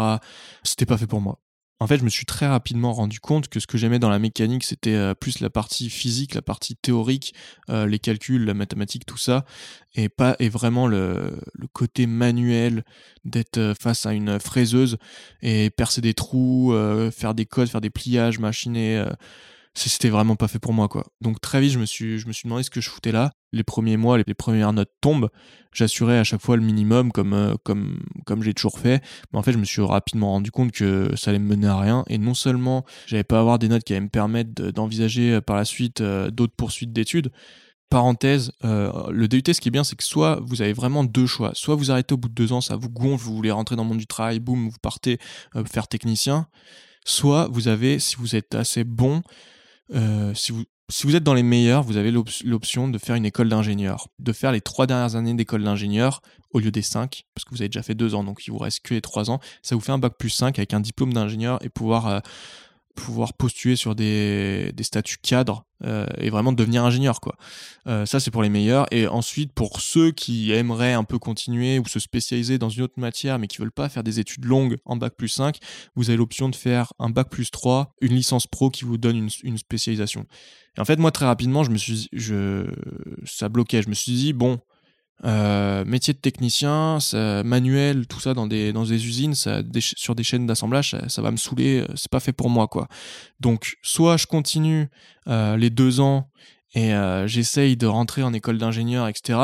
[0.64, 1.43] c'était pas fait pour moi
[1.80, 4.20] en fait, je me suis très rapidement rendu compte que ce que j'aimais dans la
[4.20, 7.34] mécanique, c'était euh, plus la partie physique, la partie théorique,
[7.70, 9.44] euh, les calculs, la mathématique, tout ça,
[9.96, 11.40] et pas vraiment le,
[11.74, 12.84] côté manuel
[13.26, 14.98] d'être euh, face à une fraiseuse
[15.42, 16.74] et percer des trous,
[17.12, 19.04] faire des codes, faire des pliages, machiner
[19.76, 21.06] c'était vraiment pas fait pour moi quoi.
[21.22, 23.32] Donc très vite je me suis je me suis demandé ce que je foutais là.
[23.52, 25.30] Les premiers mois, les, premières notes tombent,
[25.74, 29.44] j'assurais à chaque fois le minimum comme euh, comme comme j'ai toujours fait, mais en
[29.44, 32.18] fait je me suis rapidement rendu compte que ça allait me mener à rien et
[32.18, 35.66] non seulement j'allais pas avoir des notes qui allaient me permettre d'envisager euh, par la
[35.66, 37.32] suite euh, d'autres poursuites d'études,
[37.90, 41.52] parenthèse, le DUT, ce qui est bien, c'est que soit vous avez vraiment deux choix.
[41.54, 43.84] Soit vous arrêtez au bout de deux ans, ça vous gonfle, vous voulez rentrer dans
[43.84, 45.20] le monde du travail, boum, vous partez
[45.72, 46.48] faire technicien.
[47.06, 49.22] Soit vous avez, si vous êtes assez bon,
[49.92, 54.08] euh, si, vous, êtes dans les meilleurs, vous avez l'option de faire une école d'ingénieur,
[54.20, 57.62] de faire les trois dernières années d'école d'ingénieur au lieu des cinq, parce que vous
[57.62, 59.40] avez déjà fait deux ans, donc il vous reste que les trois ans.
[59.62, 62.20] Ça vous fait un bac plus 5 avec un diplôme d'ingénieur et pouvoir euh,
[62.96, 67.36] pouvoir postuler sur des, des statuts cadres euh, et vraiment devenir ingénieur quoi.
[67.88, 71.80] Euh, ça c'est pour les meilleurs et ensuite pour ceux qui aimeraient un peu continuer
[71.80, 74.78] ou se spécialiser dans une autre matière mais qui veulent pas faire des études longues
[74.86, 75.58] en bac plus 5,
[75.96, 79.18] vous avez l'option de faire un bac plus 3, une licence pro qui vous donne
[79.18, 80.26] une, une spécialisation.
[80.78, 82.66] Et en fait moi très rapidement je me suis je
[83.26, 84.60] ça bloquait, je me suis dit bon
[85.26, 86.98] euh, métier de technicien,
[87.46, 91.38] manuel, tout ça dans des, dans des usines, sur des chaînes d'assemblage, ça, va me
[91.38, 92.88] saouler, euh, c'est pas fait pour moi quoi.
[93.40, 94.90] Donc soit je continue
[95.28, 96.30] euh, les deux ans
[96.76, 96.92] et
[97.28, 99.38] j'essaye de rentrer en école d'ingénieur, etc.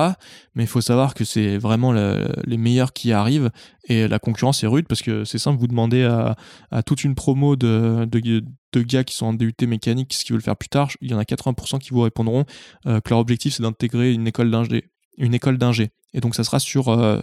[0.56, 3.52] Mais il faut savoir que c'est vraiment les meilleurs qui arrivent
[3.88, 7.56] et la concurrence est rude parce que c'est simple, vous demandez à, toute une promo
[7.56, 10.90] de, de, de, gars qui sont en DUT mécanique ce qu'ils veulent faire plus tard,
[11.02, 12.46] il y en a 80% qui vous répondront
[12.86, 15.92] que leur objectif c'est d'intégrer une école d'ingé une école d'ingé.
[16.14, 17.20] Et donc ça sera sur euh,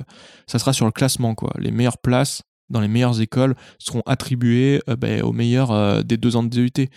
[0.46, 1.52] ça sera sur le classement quoi.
[1.58, 6.16] Les meilleures places dans les meilleures écoles seront attribuées euh, ben, aux meilleurs euh, des
[6.16, 6.88] deux ans de DUT.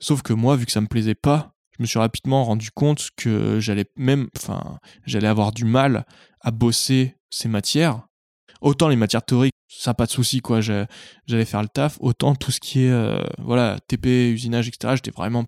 [0.00, 3.08] Sauf que moi, vu que ça me plaisait pas, je me suis rapidement rendu compte
[3.16, 6.04] que j'allais même, enfin, j'allais avoir du mal
[6.40, 8.02] à bosser ces matières.
[8.60, 11.96] Autant les matières théoriques, ça pas de souci quoi, j'allais faire le taf.
[12.00, 14.94] Autant tout ce qui est, voilà, TP, usinage, etc.
[14.96, 15.44] J'étais vraiment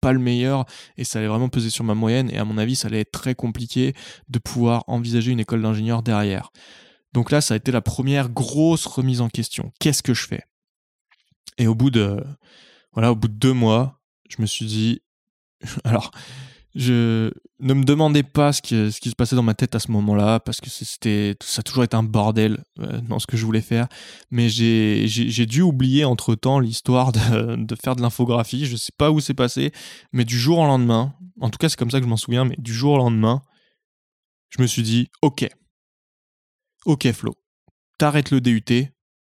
[0.00, 0.64] pas le meilleur
[0.96, 3.12] et ça allait vraiment peser sur ma moyenne et à mon avis ça allait être
[3.12, 3.94] très compliqué
[4.28, 6.50] de pouvoir envisager une école d'ingénieur derrière.
[7.12, 9.72] Donc là ça a été la première grosse remise en question.
[9.80, 10.42] Qu'est-ce que je fais?
[11.58, 12.22] Et au bout de
[12.92, 15.02] voilà au bout de deux mois je me suis dit
[15.84, 16.10] alors
[16.74, 20.38] je ne me demandez pas ce qui, se passait dans ma tête à ce moment-là
[20.38, 23.62] parce que c'était ça a toujours été un bordel euh, dans ce que je voulais
[23.62, 23.88] faire.
[24.30, 28.66] Mais j'ai dû oublier entre temps l'histoire de, faire de l'infographie.
[28.66, 29.72] Je sais pas où c'est passé
[30.12, 32.44] mais du jour au lendemain en tout cas c'est comme ça que je m'en souviens
[32.44, 33.42] mais du jour au lendemain
[34.50, 35.48] je me suis dit ok.
[36.84, 37.34] Ok Flo.
[37.98, 38.64] T'arrêtes le DUT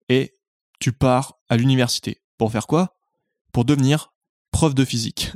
[0.10, 0.34] et
[0.80, 2.22] tu pars à l'université.
[2.38, 2.98] Pour faire quoi?
[3.54, 4.14] Pour devenir
[4.52, 5.32] prof de physique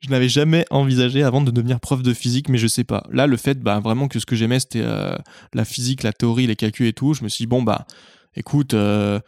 [0.00, 3.06] je n'avais jamais envisagé avant de devenir prof de physique, mais je sais pas.
[3.10, 5.16] Là, le fait, bah, vraiment que ce que j'aimais, c'était euh,
[5.54, 7.14] la physique, la théorie, les calculs et tout.
[7.14, 7.86] Je me suis dit, bon, bah,
[8.34, 9.18] écoute, euh,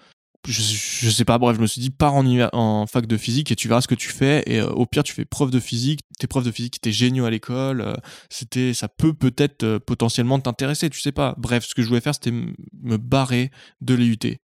[0.47, 3.57] je, sais pas, bref, je me suis dit, pars en, en fac de physique et
[3.57, 4.43] tu verras ce que tu fais.
[4.47, 6.01] Et euh, au pire, tu fais prof de physique.
[6.19, 7.97] Tes profs de physique étaient géniaux à l'école.
[8.29, 11.35] c'était, ça peut peut-être potentiellement t'intéresser, tu sais pas.
[11.39, 13.51] Bref, ce que je voulais faire, c'était me barrer
[13.81, 14.37] de l'EUT.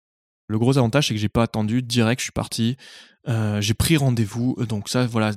[0.49, 2.77] Le gros avantage, c'est que j'ai pas attendu, direct, je suis parti.
[3.27, 5.33] j'ai pris rendez-vous, donc ça, voilà,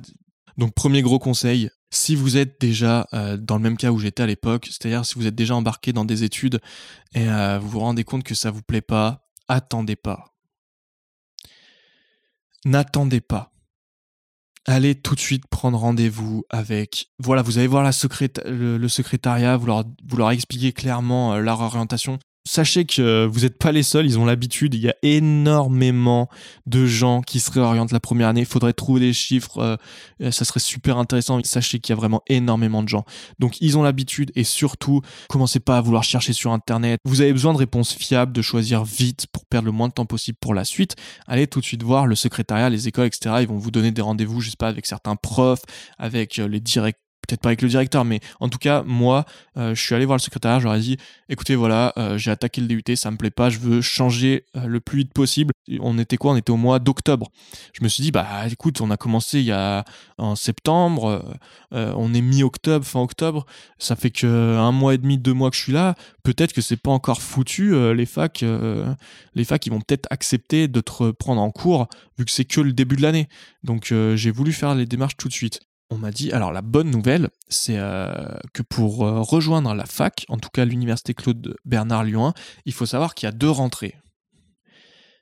[0.58, 4.22] donc premier gros conseil, si vous êtes déjà euh, dans le même cas où j'étais
[4.22, 6.60] à l'époque, c'est-à-dire si vous êtes déjà embarqué dans des études
[7.14, 10.34] et euh, vous vous rendez compte que ça vous plaît pas, attendez pas.
[12.64, 13.52] N'attendez pas.
[14.64, 17.10] Allez tout de suite prendre rendez-vous avec.
[17.20, 17.92] Voilà, vous allez voir le,
[18.88, 23.72] secrétariat, vous leur, vous leur expliquez clairement euh, leur orientation sachez que vous n'êtes pas
[23.72, 26.28] les seuls, ils ont l'habitude, il y a énormément
[26.66, 29.78] de gens qui se réorientent la première année, il faudrait trouver des chiffres,
[30.22, 33.04] euh, ça serait super intéressant, sachez qu'il y a vraiment énormément de gens.
[33.38, 37.32] Donc ils ont l'habitude et surtout, commencez pas à vouloir chercher sur Internet, vous avez
[37.32, 40.54] besoin de réponses fiables, de choisir vite pour perdre le moins de temps possible pour
[40.54, 40.94] la suite,
[41.26, 43.36] allez tout de suite voir le secrétariat, les écoles, etc.
[43.40, 45.62] Ils vont vous donner des rendez-vous, je sais pas, avec certains profs,
[45.98, 49.24] avec euh, les directeurs peut-être pas avec le directeur, mais en tout cas, moi,
[49.56, 50.96] euh, je suis allé voir le secrétaire, ai dit,
[51.28, 54.66] écoutez, voilà, euh, j'ai attaqué le DUT, ça me plaît pas, je veux changer euh,
[54.66, 55.52] le plus vite possible.
[55.80, 56.32] On était quoi?
[56.32, 57.30] On était au mois d'octobre.
[57.72, 59.84] Je me suis dit, bah écoute, on a commencé il y a
[60.18, 61.24] en septembre,
[61.72, 63.44] on est mi-octobre, fin octobre,
[63.78, 65.94] ça fait que un mois et demi, deux mois que je suis là.
[66.22, 67.74] Peut-être que c'est pas encore foutu.
[67.94, 68.44] les facs,
[69.34, 72.60] les facs, ils vont peut-être accepter de te prendre en cours vu que c'est que
[72.60, 73.28] le début de l'année.
[73.62, 76.90] Donc j'ai voulu faire les démarches tout de suite on m'a dit, alors la bonne
[76.90, 82.04] nouvelle, c'est euh, que pour euh, rejoindre la fac, en tout cas l'université Claude Bernard
[82.04, 82.32] Lyon,
[82.64, 83.94] il faut savoir qu'il y a deux rentrées.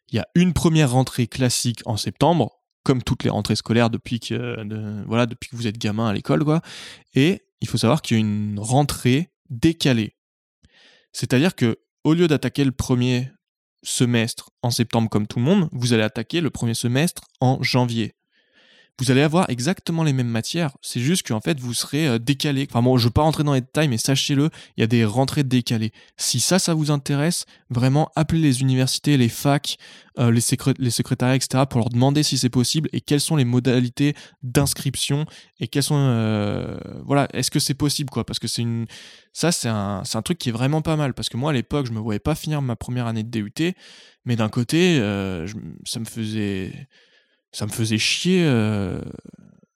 [0.09, 4.20] Il y a une première rentrée classique en septembre, comme toutes les rentrées scolaires depuis
[4.20, 6.61] que, voilà, depuis que vous êtes gamin à l'école, quoi.
[7.14, 10.16] Et il faut savoir qu'il y a une rentrée décalée.
[11.12, 13.31] C'est-à-dire que au lieu d'attaquer le premier
[13.83, 18.14] semestre en septembre comme tout le monde, vous allez attaquer le premier semestre en janvier
[19.01, 20.77] vous allez avoir exactement les mêmes matières.
[20.81, 22.67] C'est juste qu'en fait, vous serez euh, décalé.
[22.71, 24.87] Enfin bon, je ne veux pas rentrer dans les détails, mais sachez-le, il y a
[24.87, 25.93] des rentrées décalées.
[26.17, 29.79] Si ça, ça vous intéresse, vraiment appelez les universités, les facs,
[30.21, 30.41] euh, les,
[30.91, 31.65] secrétariats, etc.
[31.69, 35.27] pour leur demander si c'est possible et quelles sont les modalités d'inscription
[35.59, 35.97] et quelles sont...
[35.99, 38.25] Euh, voilà, est-ce que c'est possible, quoi?
[38.25, 38.87] Parce que c'est une...
[39.33, 41.15] Ça, c'est un, un truc qui est vraiment pas mal.
[41.15, 43.75] Parce que moi, à l'époque, je me voyais pas finir ma première année de DUT,
[44.25, 44.99] mais d'un côté,
[45.85, 46.87] ça me faisait
[47.55, 49.01] ça me faisait chier euh,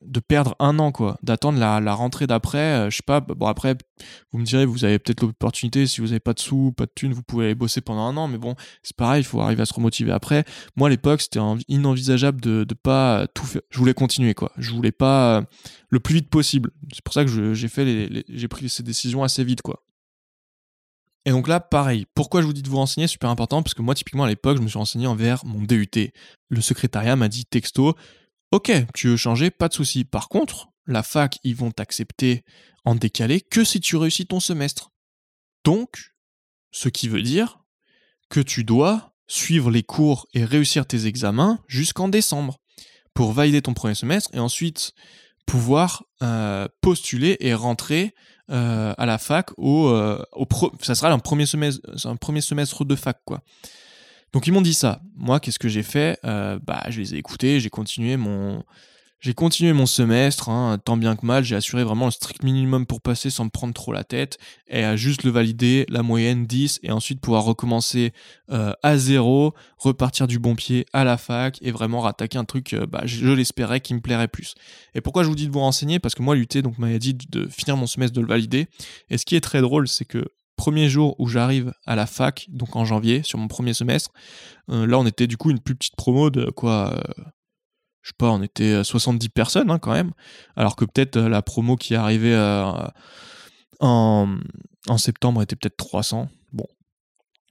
[0.03, 2.59] de perdre un an, quoi, d'attendre la, rentrée d'après.
[2.59, 3.77] euh, je sais pas, bon après,
[4.33, 6.93] vous me direz, vous avez peut-être l'opportunité, si vous avez pas de sous, pas de
[6.95, 9.63] thunes, vous pouvez aller bosser pendant un an, mais bon, c'est pareil, il faut arriver
[9.63, 10.45] à se remotiver après.
[10.77, 13.63] Moi, à l'époque, c'était en- inenvisageable de, de pas tout faire.
[13.71, 14.53] Je voulais continuer, quoi.
[14.57, 15.43] Je voulais pas euh,
[15.91, 16.71] le plus vite possible.
[16.93, 19.83] C'est pour ça que j'ai fait les- j'ai pris ces décisions assez vite, quoi.
[21.29, 22.07] Et donc là, pareil.
[22.15, 24.57] Pourquoi je vous dis de vous renseigner Super important, parce que moi, typiquement, à l'époque,
[24.57, 26.11] je me suis renseigné envers mon DUT.
[26.49, 27.95] Le secrétariat m'a dit texto,
[28.51, 30.07] ok, tu veux changer, pas de souci.
[30.07, 32.45] Par contre, la fac, ils vont t'accepter
[32.87, 34.91] en décalé que si tu réussis ton semestre.
[35.67, 36.15] Donc,
[36.71, 37.59] ce qui veut dire
[38.31, 42.57] que tu dois suivre les cours et réussir tes examens jusqu'en décembre
[43.13, 44.95] pour valider ton premier semestre et ensuite
[45.49, 48.15] pouvoir euh, postuler et rentrer
[48.51, 52.17] euh, à la fac au, euh, au pro- ça sera un premier semestre un
[52.85, 53.41] de fac quoi.
[54.33, 55.01] Donc ils m'ont dit ça.
[55.17, 56.19] Moi qu'est-ce que j'ai fait?
[56.23, 58.63] Bah je les ai écoutés j'ai continué mon
[59.21, 62.87] j'ai continué mon semestre, hein, tant bien que mal, j'ai assuré vraiment le strict minimum
[62.87, 66.47] pour passer sans me prendre trop la tête, et à juste le valider, la moyenne
[66.47, 68.13] 10, et ensuite pouvoir recommencer
[68.51, 72.75] euh, à zéro, repartir du bon pied à la fac, et vraiment rattaquer un truc,
[72.75, 74.55] euh, bah, je, l'espérais, qui me plairait plus.
[74.95, 75.99] Et pourquoi je vous dis de vous renseigner?
[75.99, 76.47] Parce que moi, l'UT
[76.79, 78.69] m'avait dit de finir mon semestre, de le valider,
[79.11, 80.25] et ce qui est très drôle, c'est que
[80.57, 84.11] premier jour où j'arrive à la fac, donc en janvier, sur mon premier semestre,
[84.71, 87.03] euh, là on était du coup une plus petite promo de quoi...
[88.03, 90.13] je sais pas, on était à 70 personnes hein, quand même,
[90.57, 92.73] alors que peut-être euh, la promo qui est arrivée euh,
[93.81, 94.39] en,
[94.97, 96.29] septembre était peut-être 300.
[96.53, 96.67] Bon,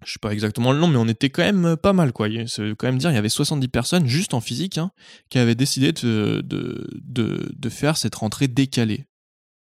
[0.05, 2.27] je sais pas exactement le nom, mais on était quand même pas mal, quoi.
[2.47, 4.91] Ça veut quand même dire il y avait 70 personnes juste en physique hein,
[5.29, 9.05] qui avaient décidé de faire cette rentrée décalée.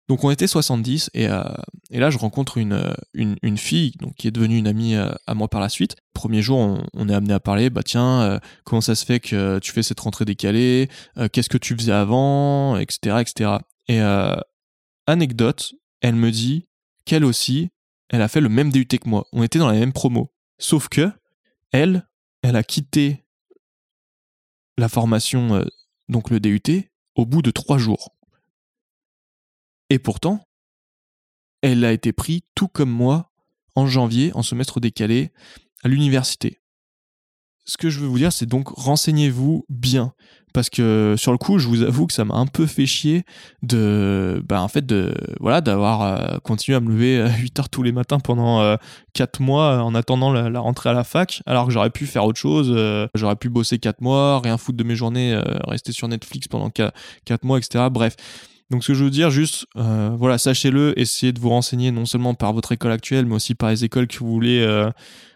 [0.08, 1.44] Donc on était 70 et, euh,
[1.90, 5.48] et là je rencontre une, euh, fille qui est devenue une amie euh, à moi
[5.48, 5.96] par la suite.
[6.14, 6.60] Premier jour
[6.94, 10.00] on, est amené à parler, bah tiens, comment ça se fait que tu fais cette
[10.00, 10.90] rentrée décalée,
[11.32, 13.18] qu'est-ce que tu faisais avant, etc.
[13.20, 13.52] etc.
[13.88, 14.00] Et
[15.08, 16.68] anecdote, elle me dit
[17.04, 17.70] qu'elle aussi,
[18.10, 19.28] elle a fait le même DUT que moi.
[19.34, 20.34] On était dans la même promo.
[20.58, 21.12] Sauf que,
[21.72, 22.08] elle,
[22.42, 23.26] elle a quitté
[24.78, 25.66] la formation,
[26.08, 28.16] donc le DUT, au bout de trois jours.
[29.90, 30.46] Et pourtant,
[31.62, 33.32] elle a été prise tout comme moi
[33.76, 35.32] en janvier, en semestre décalé,
[35.84, 36.62] à l'université.
[37.66, 40.14] Ce que je veux vous dire, c'est donc renseignez-vous bien.
[40.54, 43.26] Parce que sur le coup, je vous avoue que ça m'a un peu fait chier
[43.62, 47.70] de, bah, en fait, de, voilà, d'avoir euh, continué à me lever à 8 heures
[47.70, 48.78] tous les matins pendant euh,
[49.14, 52.40] 4 mois en attendant la, rentrée à la fac, alors que j'aurais pu faire autre
[52.40, 52.72] chose.
[52.74, 56.48] euh, j'aurais pu bosser 4 mois, rien foutre de mes journées, euh, rester sur Netflix
[56.48, 56.94] pendant 4
[57.44, 57.88] mois, etc.
[57.92, 58.16] Bref.
[58.72, 62.06] Donc ce que je veux dire, juste, euh, voilà, sachez-le, essayez de vous renseigner non
[62.06, 64.90] seulement par votre école actuelle, mais aussi par les écoles que vous voulez, euh,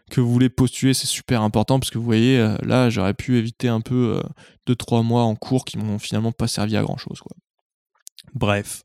[0.09, 3.37] que vous voulez postuler, c'est super important parce que vous voyez, euh, là, j'aurais pu
[3.37, 4.19] éviter un peu
[4.67, 7.35] 2-3 mois en cours qui m'ont finalement pas servi à grand chose, quoi.
[8.33, 8.83] Bref.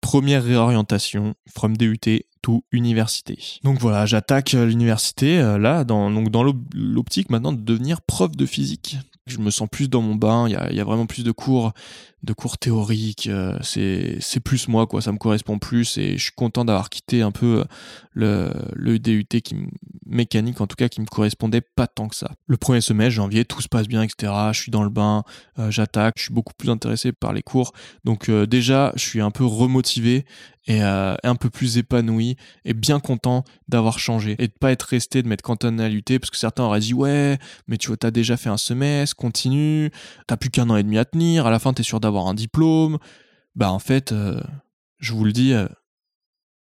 [0.00, 1.96] Première réorientation, from DUT
[2.42, 3.38] to université.
[3.64, 8.98] Donc voilà, j'attaque l'université, là, dans, dans l'op- l'optique maintenant de devenir prof de physique.
[9.26, 11.72] Je me sens plus dans mon bain, il y a vraiment plus de cours,
[12.24, 16.22] de cours théoriques, euh, c'est c'est plus moi, quoi, ça me correspond plus et je
[16.22, 17.64] suis content d'avoir quitté un peu euh,
[18.12, 19.54] le, le DUT qui
[20.06, 22.32] mécanique, en tout cas, qui me correspondait pas tant que ça.
[22.46, 24.32] Le premier semestre, janvier, tout se passe bien, etc.
[24.52, 25.24] Je suis dans le bain,
[25.58, 27.72] euh, j'attaque, je suis beaucoup plus intéressé par les cours.
[28.04, 30.24] Donc déjà, je suis un peu remotivé
[30.66, 35.22] et un peu plus épanoui et bien content d'avoir changé et de pas être resté,
[35.22, 38.10] de m'être cantonné à lutter parce que certains auraient dit ouais, mais tu vois, t'as
[38.10, 39.90] déjà fait un semestre, continue,
[40.26, 42.34] t'as plus qu'un an et demi à tenir, à la fin t'es sûr d'avoir un
[42.34, 42.98] diplôme.
[43.54, 44.40] Bah en fait, euh,
[44.98, 45.68] je vous le dis, euh,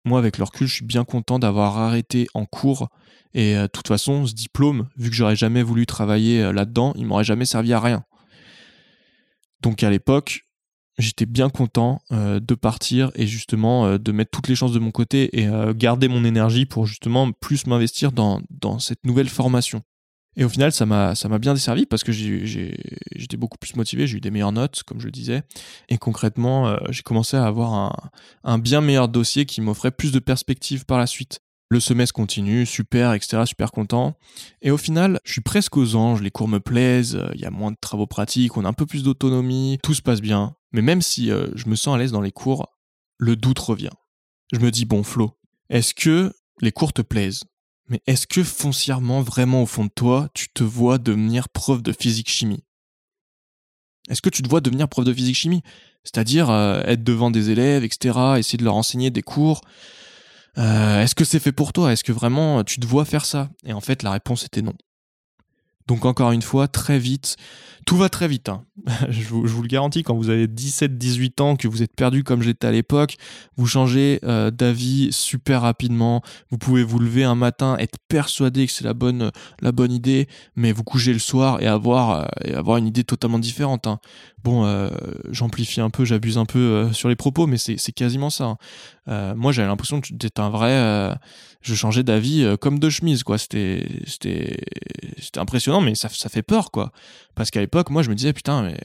[0.06, 2.90] moi avec le recul, je suis bien content d'avoir arrêté en cours
[3.34, 7.06] et euh, de toute façon, ce diplôme, vu que j'aurais jamais voulu travailler là-dedans, il
[7.06, 8.04] m'aurait jamais servi à rien.
[9.62, 10.48] Donc à l'époque,
[10.98, 15.40] j'étais bien content de partir et justement de mettre toutes les chances de mon côté
[15.40, 18.42] et garder mon énergie pour justement plus m'investir dans
[18.80, 19.84] cette nouvelle formation.
[20.38, 24.22] Et au final, ça m'a bien desservi parce que j'étais beaucoup plus motivé, j'ai eu
[24.22, 25.44] des meilleures notes, comme je le disais,
[25.90, 27.94] et concrètement, euh, j'ai commencé à avoir un,
[28.44, 31.42] un bien meilleur dossier qui m'offrait plus de perspectives par la suite.
[31.70, 34.18] Le semestre continue, super, etc., super content.
[34.62, 37.46] Et au final, je suis presque aux anges, les cours me plaisent, euh, il y
[37.46, 40.56] a moins de travaux pratiques, on a un peu plus d'autonomie, tout se passe bien.
[40.74, 42.68] Mais même si euh, je me sens à l'aise dans les cours,
[43.18, 43.92] le doute revient.
[44.52, 45.38] Je me dis, bon Flo,
[45.70, 47.44] est-ce que les cours te plaisent?
[47.88, 51.92] Mais est-ce que foncièrement, vraiment au fond de toi, tu te vois devenir prof de
[51.92, 52.64] physique-chimie
[54.10, 55.62] Est-ce que tu te vois devenir prof de physique-chimie
[56.04, 59.62] C'est-à-dire euh, être devant des élèves, etc., essayer de leur enseigner des cours
[60.58, 61.92] euh, Est-ce que c'est fait pour toi?
[61.92, 63.50] Est-ce que vraiment tu te vois faire ça?
[63.66, 64.76] Et en fait, la réponse était non.
[65.92, 67.36] Donc encore une fois, très vite,
[67.86, 68.48] tout va très vite.
[68.48, 68.64] Hein.
[69.10, 72.66] je, vous, le garantis, quand vous avez 17-18 ans, que vous êtes perdu comme j'étais
[72.66, 73.18] à l'époque,
[73.58, 76.22] vous changez euh, d'avis super rapidement.
[76.50, 79.32] Vous pouvez vous lever un matin, être persuadé que c'est la bonne,
[79.90, 83.86] idée, mais vous coucher le soir et avoir, euh, une idée totalement différente.
[83.86, 84.00] Hein.
[84.44, 84.90] Bon, euh,
[85.30, 88.58] j'amplifie un peu, j'abuse un peu sur les propos, mais c'est quasiment ça.
[89.08, 89.36] Hein.
[89.36, 91.16] moi, j'avais l'impression d'être un vrai...
[91.62, 93.38] je changeais d'avis comme de chemise, quoi.
[93.38, 94.58] C'était
[95.38, 96.92] impressionnant, mais ça, ça fait peur, quoi.
[97.36, 98.78] Parce qu'à l'époque, moi, je me disais, putain, mais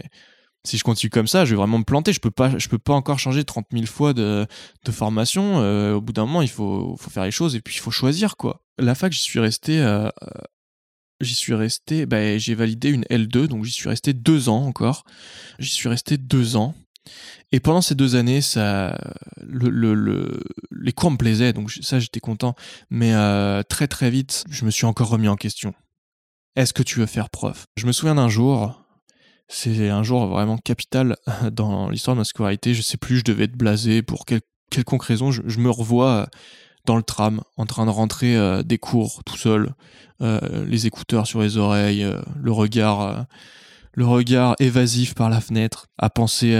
[0.66, 2.12] si je continue comme ça, je vais vraiment me planter.
[2.12, 4.46] Je peux pas, je peux pas encore changer 30 000 fois de,
[4.90, 5.60] formation.
[5.60, 8.36] Euh, au bout d'un moment, il faut, faire les choses et puis il faut choisir,
[8.36, 8.62] quoi.
[8.78, 10.10] La fac, j'y suis resté, euh,
[11.20, 15.04] j'y suis resté, bah, j'ai validé une L2, donc j'y suis resté deux ans encore.
[15.58, 16.74] J'y suis resté deux ans.
[17.52, 18.40] Et pendant ces deux années,
[20.72, 22.54] les cours me plaisaient, donc ça j'étais content.
[22.90, 25.72] Mais euh, très très vite, je me suis encore remis en question.
[26.56, 27.66] Est-ce que tu veux faire prof?
[27.76, 28.82] Je me souviens d'un jour,
[29.48, 31.16] c'est un jour vraiment capital
[31.52, 32.74] dans l'histoire de ma scolarité.
[32.74, 34.24] Je sais plus, je devais être blasé pour
[34.70, 35.30] quelconque raison.
[35.30, 36.28] Je, me revois
[36.86, 39.74] dans le tram, en train de rentrer euh, des cours tout seul,
[40.22, 43.26] euh, les écouteurs sur les oreilles, euh, le regard,
[43.92, 46.54] le regard évasif par la fenêtre, à penser,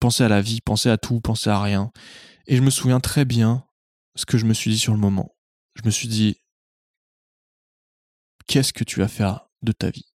[0.00, 1.92] penser à la vie, penser à tout, penser à rien.
[2.46, 3.64] Et je me souviens très bien
[4.14, 5.34] ce que je me suis dit sur le moment.
[5.74, 6.36] Je me suis dit,
[8.46, 10.06] qu'est-ce que tu vas faire de ta vie?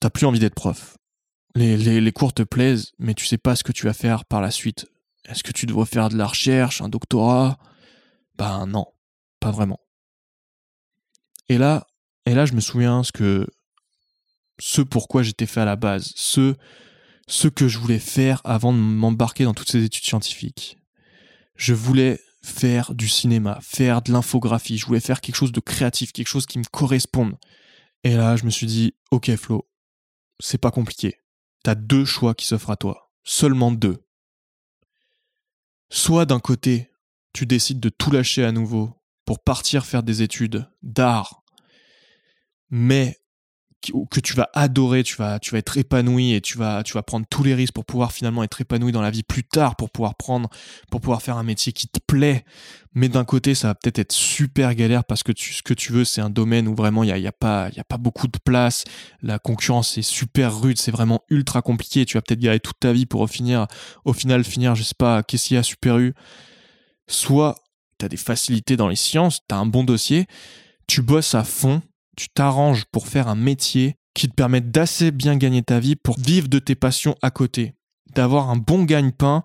[0.00, 0.96] T'as plus envie d'être prof.
[1.54, 4.40] Les, les, cours te plaisent, mais tu sais pas ce que tu vas faire par
[4.40, 4.86] la suite.
[5.28, 7.58] Est-ce que tu dois faire de la recherche, un doctorat?
[8.36, 8.86] Ben non,
[9.40, 9.80] pas vraiment.
[11.48, 11.86] Et là,
[12.26, 13.46] et là, je me souviens ce que
[14.58, 16.56] ce pourquoi j'étais fait à la base, ce
[17.28, 20.78] ce que je voulais faire avant de m'embarquer dans toutes ces études scientifiques.
[21.56, 26.12] Je voulais faire du cinéma, faire de l'infographie, je voulais faire quelque chose de créatif,
[26.12, 27.36] quelque chose qui me corresponde.
[28.04, 29.68] Et là, je me suis dit, ok Flo,
[30.40, 31.16] c'est pas compliqué.
[31.62, 33.12] T'as deux choix qui s'offrent à toi.
[33.22, 34.04] Seulement deux.
[35.94, 36.90] Soit d'un côté,
[37.34, 38.94] tu décides de tout lâcher à nouveau
[39.26, 41.42] pour partir faire des études d'art,
[42.70, 43.18] mais
[44.10, 47.02] que tu vas adorer, tu vas, tu vas être épanoui et tu vas, tu vas
[47.02, 49.90] prendre tous les risques pour pouvoir finalement être épanoui dans la vie plus tard, pour
[49.90, 50.48] pouvoir prendre,
[50.90, 52.44] pour pouvoir faire un métier qui te plaît.
[52.94, 55.92] Mais d'un côté, ça va peut-être être super galère parce que tu, ce que tu
[55.92, 57.96] veux, c'est un domaine où vraiment il n'y a, y a, pas, y a pas
[57.96, 58.84] beaucoup de place.
[59.22, 62.04] La concurrence est super rude, c'est vraiment ultra compliqué.
[62.04, 63.66] Tu vas peut-être galérer toute ta vie pour au, finir,
[64.04, 66.14] au final finir, je sais pas, a Super U.
[67.08, 67.56] Soit
[67.98, 70.26] tu as des facilités dans les sciences, tu as un bon dossier,
[70.86, 71.82] tu bosses à fond
[72.16, 76.18] tu t'arranges pour faire un métier qui te permette d'assez bien gagner ta vie pour
[76.18, 77.74] vivre de tes passions à côté.
[78.14, 79.44] D'avoir un bon gagne-pain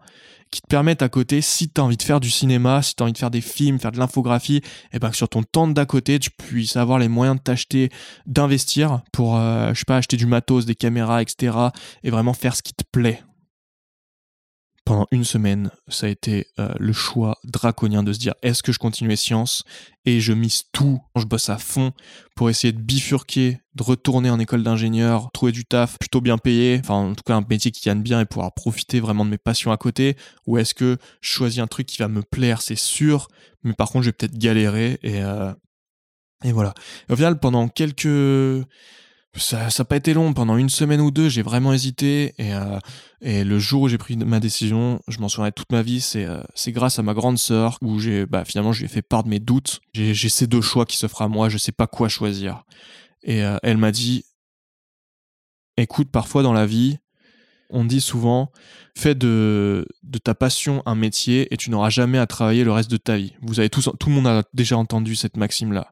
[0.51, 3.03] qui te permette à côté, si tu as envie de faire du cinéma, si tu
[3.03, 4.63] as envie de faire des films, faire de l'infographie, et
[4.93, 7.89] eh ben que sur ton temps d'à côté, tu puisses avoir les moyens de t'acheter,
[8.25, 11.57] d'investir pour, euh, acheter du matos, des caméras, etc.
[12.03, 13.21] et vraiment faire ce qui te plaît
[14.87, 18.71] pendant une semaine, ça a été euh, le choix draconien de se dire est-ce que
[18.71, 19.65] je continue sciences
[20.05, 21.91] et je mise tout, je bosse à fond
[22.37, 26.79] pour essayer de bifurquer, de retourner en école d'ingénieur, trouver du taf plutôt bien payé,
[26.79, 29.37] enfin en tout cas un métier qui gagne bien et pouvoir profiter vraiment de mes
[29.37, 30.15] passions à côté,
[30.45, 33.27] ou est-ce que je choisis un truc qui va me plaire, c'est sûr,
[33.63, 35.51] mais par contre je vais peut-être galérer et euh,
[36.45, 36.73] et voilà.
[37.09, 38.07] au final pendant quelques
[39.37, 40.33] ça n'a pas été long.
[40.33, 42.33] Pendant une semaine ou deux, j'ai vraiment hésité.
[42.37, 42.79] Et, euh,
[43.21, 46.01] et le jour où j'ai pris ma décision, je m'en souviendrai toute ma vie.
[46.01, 47.97] C'est euh, grâce à ma grande sœur où
[48.29, 49.81] bah, finalement je lui ai fait part de mes doutes.
[49.93, 51.49] J'ai ces deux choix qui s'offrent à moi.
[51.49, 52.63] Je sais pas quoi choisir.
[53.23, 54.25] Et euh, elle m'a dit
[55.77, 56.97] écoute, parfois dans la vie,
[57.69, 58.51] on dit souvent
[58.95, 62.89] fais de, de ta passion un métier et tu n'auras jamais à travailler le reste
[62.89, 63.33] de ta vie.
[63.41, 65.91] Vous avez tous, tout le monde a déjà entendu cette maxime là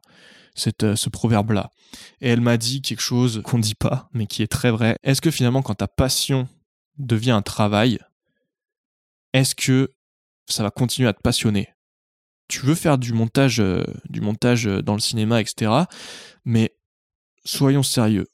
[0.82, 1.70] euh, ce proverbe-là.
[2.20, 4.98] Et elle m'a dit quelque chose qu'on ne dit pas, mais qui est très vrai.
[5.02, 6.48] Est-ce que finalement, quand ta passion
[6.98, 7.98] devient un travail,
[9.32, 9.92] est-ce que
[10.46, 11.68] ça va continuer à te passionner?
[12.48, 15.72] Tu veux faire du montage, euh, du montage euh, dans le cinéma, etc.
[16.44, 16.76] Mais
[17.44, 18.26] soyons sérieux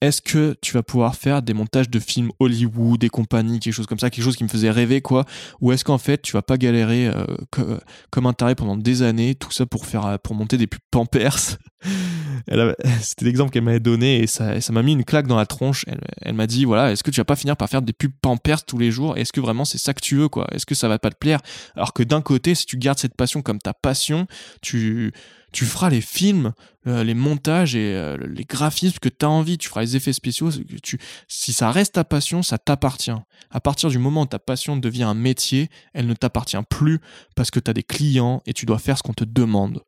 [0.00, 3.86] est-ce que tu vas pouvoir faire des montages de films Hollywood, des compagnies, quelque chose
[3.86, 5.24] comme ça, quelque chose qui me faisait rêver, quoi?
[5.60, 7.78] Ou est-ce qu'en fait, tu vas pas galérer euh,
[8.10, 11.58] comme un taré pendant des années, tout ça pour faire, pour monter des pubs Pampers?
[13.00, 15.84] C'était l'exemple qu'elle m'avait donné et ça, m'a mis une claque dans la tronche.
[16.22, 18.64] Elle, m'a dit, voilà, est-ce que tu vas pas finir par faire des pubs Pampers
[18.64, 19.16] tous les jours?
[19.16, 20.46] Est-ce que vraiment c'est ça que tu veux, quoi?
[20.52, 21.40] Est-ce que ça va pas te plaire?
[21.76, 24.26] Alors que d'un côté, si tu gardes cette passion comme ta passion,
[24.62, 25.12] tu
[25.52, 26.52] tu feras les films,
[26.86, 30.12] euh, les montages et euh, les graphismes que tu as envie, tu feras les effets
[30.12, 30.50] spéciaux.
[30.82, 33.10] Tu, si ça reste ta passion, ça t'appartient.
[33.50, 37.00] À partir du moment où ta passion devient un métier, elle ne t'appartient plus
[37.34, 39.82] parce que tu as des clients et tu dois faire ce qu'on te demande.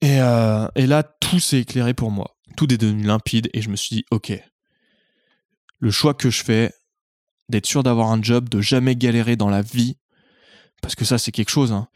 [0.00, 2.36] Et, euh, et là, tout s'est éclairé pour moi.
[2.56, 4.32] Tout est devenu limpide et je me suis dit, ok,
[5.80, 6.72] le choix que je fais,
[7.48, 9.96] d'être sûr d'avoir un job, de jamais galérer dans la vie,
[10.82, 11.72] parce que ça c'est quelque chose.
[11.72, 11.88] Hein.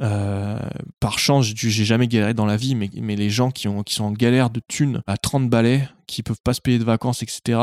[0.00, 0.60] Euh,
[1.00, 4.04] par chance, j'ai jamais galéré dans la vie, mais, les gens qui, ont, qui sont
[4.04, 7.58] en galère de thunes à 30 balais, qui peuvent pas se payer de vacances, etc.,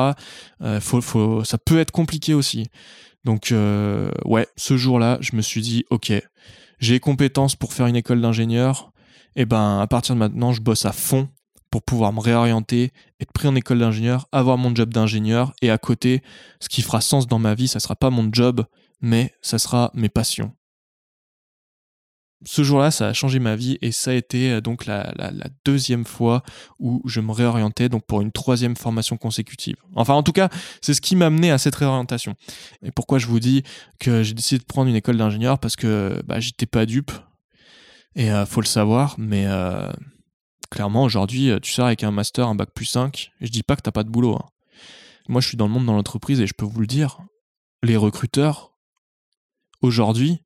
[0.61, 0.79] euh,
[1.43, 2.67] ça peut être compliqué aussi.
[3.23, 3.53] Donc,
[4.25, 6.11] ouais, ce jour-là, je me suis dit, ok,
[6.79, 8.91] j'ai compétences pour faire une école d'ingénieur,
[9.35, 11.29] et eh ben à partir de maintenant, je bosse à fond
[11.69, 15.77] pour pouvoir me réorienter, être pris en école d'ingénieur, avoir mon job d'ingénieur, et à
[15.77, 16.23] côté,
[16.61, 18.63] ce qui fera sens dans ma vie, ça sera pas mon job,
[19.01, 20.53] mais ça sera mes passions
[22.45, 25.13] ce jour-là, ça a changé ma vie et ça a été euh, donc la,
[25.65, 26.43] deuxième fois
[26.79, 29.75] où je me réorientais donc pour une troisième formation consécutive.
[29.95, 30.49] Enfin, en tout cas,
[30.81, 32.35] c'est ce qui m'a amené à cette réorientation.
[32.83, 33.63] Et pourquoi je vous dis
[33.99, 35.59] que j'ai décidé de prendre une école d'ingénieur?
[35.59, 37.11] Parce que bah, j'étais pas dupe
[38.15, 39.91] et euh, faut le savoir, mais euh,
[40.69, 43.75] clairement aujourd'hui, tu sors avec un master, un bac plus 5, et je dis pas
[43.75, 44.35] que t'as pas de boulot.
[44.35, 44.45] Hein.
[45.27, 47.19] Moi, je suis dans le monde dans l'entreprise et je peux vous le dire,
[47.83, 48.71] les recruteurs
[49.81, 50.45] aujourd'hui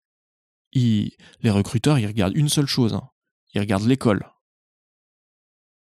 [0.73, 2.93] les recruteurs, ils regardent une seule chose.
[2.93, 3.09] Hein.
[3.53, 4.25] Ils regardent l'école.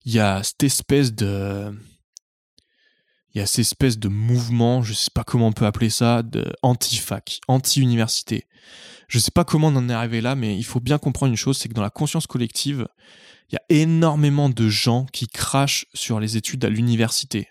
[0.06, 1.74] Il y a cette espèce de.
[3.38, 6.24] Il y a cette espèce de mouvement, je sais pas comment on peut appeler ça,
[6.64, 8.48] anti-fac, anti-université.
[9.08, 11.38] Je sais pas comment on en est arrivé là, mais il faut bien comprendre une
[11.38, 12.88] chose, c'est que dans la conscience collective,
[13.52, 17.48] il y a énormément de gens qui crachent sur les études à l'université.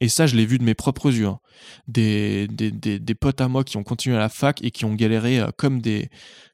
[0.00, 1.28] Et ça, je l'ai vu de mes propres yeux.
[1.28, 1.40] Hein.
[1.86, 4.94] Des, des, des, potes à moi qui ont continué à la fac et qui ont
[4.94, 6.10] galéré euh, comme des,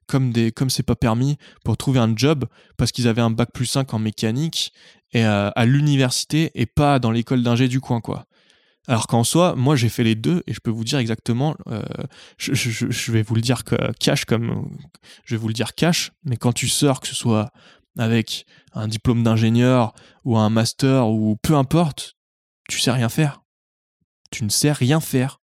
[0.07, 2.45] comme des comme c'est pas permis pour trouver un job
[2.77, 4.73] parce qu'ils avaient un bac plus 5 en mécanique
[5.11, 8.27] et euh, à l'université et pas dans l'école d'ingé du coin quoi.
[8.87, 11.83] Alors qu'en soi, moi j'ai fait les deux et je peux vous dire exactement, euh,
[12.37, 14.71] je, vais vous le dire que cash comme
[15.25, 17.51] je vais vous le dire cash, mais quand tu sors que ce soit
[17.99, 22.17] avec un diplôme d'ingénieur ou un master ou peu importe,
[22.69, 23.43] tu sais rien faire.
[24.31, 25.41] Tu ne sais rien faire.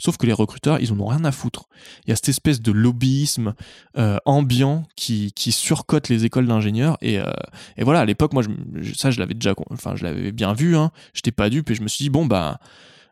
[0.00, 1.68] Sauf que les recruteurs, ils en ont rien à foutre.
[2.06, 3.54] Il y a cette espèce de lobbyisme
[3.98, 6.96] euh, ambiant qui, qui surcote les écoles d'ingénieurs.
[7.02, 7.30] Et, euh,
[7.76, 8.42] et, voilà, à l'époque, moi,
[8.96, 10.74] ça, je l'avais déjà, enfin, je l'avais bien vu.
[10.74, 10.90] Hein.
[11.12, 12.58] J'étais pas dupe et je me suis dit, bon, bah,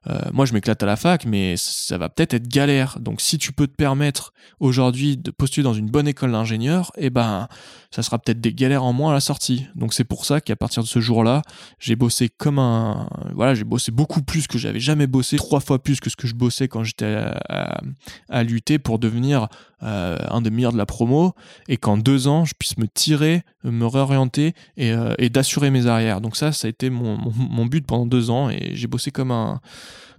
[0.06, 2.98] euh, moi, je m'éclate à la fac, mais ça va peut-être être galère.
[3.00, 7.10] Donc, si tu peux te permettre aujourd'hui de postuler dans une bonne école d'ingénieur, eh
[7.10, 7.48] ben,
[7.90, 9.66] ça sera peut-être des galères en moins à la sortie.
[9.74, 11.42] Donc, c'est pour ça qu'à partir de ce jour-là,
[11.78, 15.82] j'ai bossé comme un, voilà, j'ai bossé beaucoup plus que j'avais jamais bossé, trois fois
[15.82, 17.16] plus que ce que je bossais quand j'étais
[17.48, 17.80] à,
[18.28, 19.48] à, lutter pour devenir
[19.82, 21.34] euh, un des meilleurs de la promo,
[21.68, 26.20] et qu'en deux ans, je puisse me tirer, me réorienter et, euh, d'assurer mes arrières.
[26.20, 29.60] Donc ça, ça a été mon, but pendant deux ans, et j'ai bossé comme un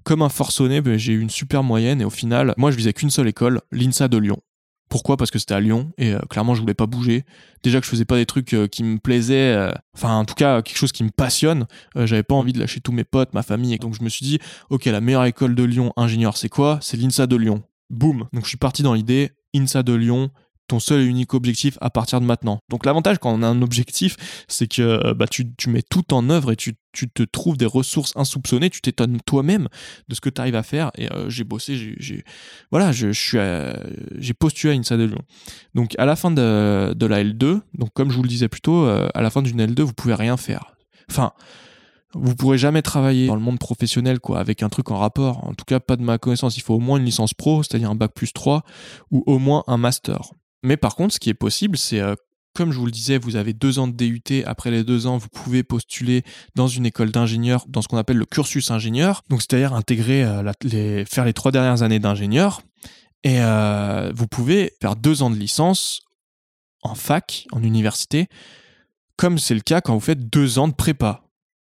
[0.04, 3.10] comme un forcené, j'ai eu une super moyenne et au final, moi je visais qu'une
[3.10, 4.38] seule école, l'INSA de Lyon.
[4.90, 5.18] Pourquoi?
[5.18, 7.26] Parce que c'était à Lyon et euh, clairement je voulais pas bouger.
[7.62, 10.78] Déjà que je faisais pas des trucs qui me plaisaient, enfin en tout cas quelque
[10.78, 11.68] chose qui me passionne.
[11.96, 13.74] j'avais pas envie de lâcher tous mes potes, ma famille.
[13.74, 14.40] Et donc je me suis dit,
[14.70, 16.80] ok la meilleure école de Lyon ingénieur c'est quoi?
[16.82, 17.62] C'est l'INSA de Lyon.
[17.90, 18.28] Boum.
[18.34, 20.32] Donc je suis parti dans l'idée INSA de Lyon,
[20.70, 22.60] ton seul et unique objectif à partir de maintenant.
[22.70, 24.16] Donc l'avantage quand on a un objectif,
[24.48, 28.14] c'est que euh, bah, tu, mets tout en œuvre et tu, te trouves des ressources
[28.16, 29.68] insoupçonnées, tu t'étonnes toi-même
[30.08, 30.92] de ce que tu arrives à faire.
[30.96, 32.24] Et euh, j'ai bossé, j'ai
[32.72, 33.38] voilà, je, suis
[34.18, 35.22] j'ai postulé à INSA de Lyon.
[35.76, 38.62] Donc à la fin de, de, la L2, donc comme je vous le disais plus
[38.62, 40.76] tôt, euh, à la fin d'une L2, vous pouvez rien faire.
[41.10, 41.34] Enfin,
[42.14, 45.46] vous pourrez jamais travailler dans le monde professionnel quoi avec un truc en rapport.
[45.46, 46.58] En tout cas, pas de ma connaissance.
[46.58, 48.64] Il faut au moins une licence pro, c'est-à-dire un bac plus 3
[49.12, 50.32] ou au moins un master.
[50.64, 52.16] Mais par contre, ce qui est possible, c'est euh,
[52.56, 54.44] comme je vous le disais, vous avez deux ans de DUT.
[54.46, 56.24] Après les deux ans, vous pouvez postuler
[56.56, 59.22] dans une école d'ingénieur, dans ce qu'on appelle le cursus ingénieur.
[59.30, 62.62] Donc, c'est-à-dire intégrer, euh, les, faire les trois dernières années d'ingénieur.
[63.24, 66.02] Et euh, vous pouvez faire deux ans de licence
[66.82, 68.28] en fac, en université,
[69.16, 71.29] comme c'est le cas quand vous faites deux ans de prépa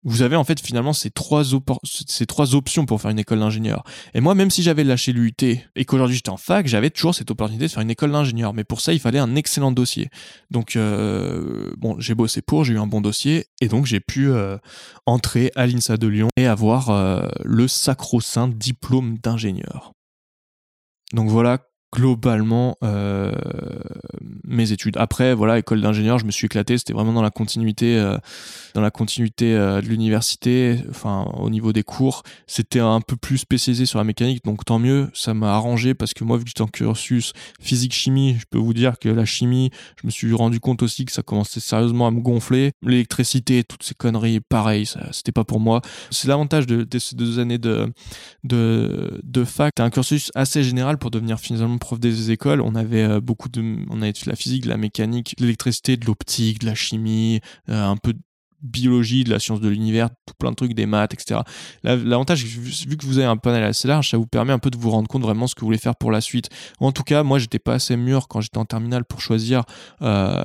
[0.04, 1.44] vous avez en fait finalement ces trois,
[1.84, 3.84] ces trois options pour faire une école d'ingénieur.
[4.14, 7.32] Et moi, même si j'avais lâché l'UT et qu'aujourd'hui j'étais en fac, j'avais toujours cette
[7.32, 8.54] opportunité de faire une école d'ingénieur.
[8.54, 10.10] Mais pour ça, il fallait un excellent dossier.
[10.52, 14.30] Donc, euh, bon, j'ai bossé pour, j'ai eu un bon dossier et donc j'ai pu
[14.30, 14.58] euh,
[15.06, 19.94] entrer à l'INSA de Lyon et avoir euh, le sacro-saint diplôme d'ingénieur.
[21.14, 21.60] Donc voilà
[21.94, 23.32] globalement euh,
[24.44, 24.98] mes études.
[24.98, 26.78] Après, voilà, école d'ingénieur, je me suis éclaté.
[26.80, 28.18] C'était vraiment dans la continuité, euh,
[28.74, 30.80] dans la continuité euh, de l'université.
[30.90, 34.80] Enfin, au niveau des cours, c'était un peu plus spécialisé sur la mécanique, donc tant
[34.80, 35.10] mieux.
[35.14, 38.74] Ça m'a arrangé parce que moi, vu que j'étais en cursus physique-chimie, je peux vous
[38.74, 39.70] dire que la chimie,
[40.02, 42.72] je me suis rendu compte aussi que ça commençait sérieusement à me gonfler.
[42.82, 45.82] L'électricité, toutes ces conneries, pareil, c'était pas pour moi.
[46.10, 47.94] C'est l'avantage de, ces deux années de
[48.44, 49.80] de, fac.
[49.80, 54.02] Un cursus assez général pour devenir finalement prof des écoles, on avait beaucoup de, on
[54.02, 57.98] avait de la physique, de la mécanique, de l'électricité, de l'optique, de la chimie, un
[57.98, 58.14] peu
[58.64, 61.42] biologie, de la science de l'univers, tout plein de trucs, des maths, etc.
[61.84, 64.78] L'avantage, vu que vous avez un panel assez large, ça vous permet un peu de
[64.78, 66.50] vous rendre compte vraiment ce que vous voulez faire pour la suite.
[66.80, 69.64] En tout cas, moi, j'étais pas assez mûr quand j'étais en terminale pour choisir
[70.02, 70.44] euh,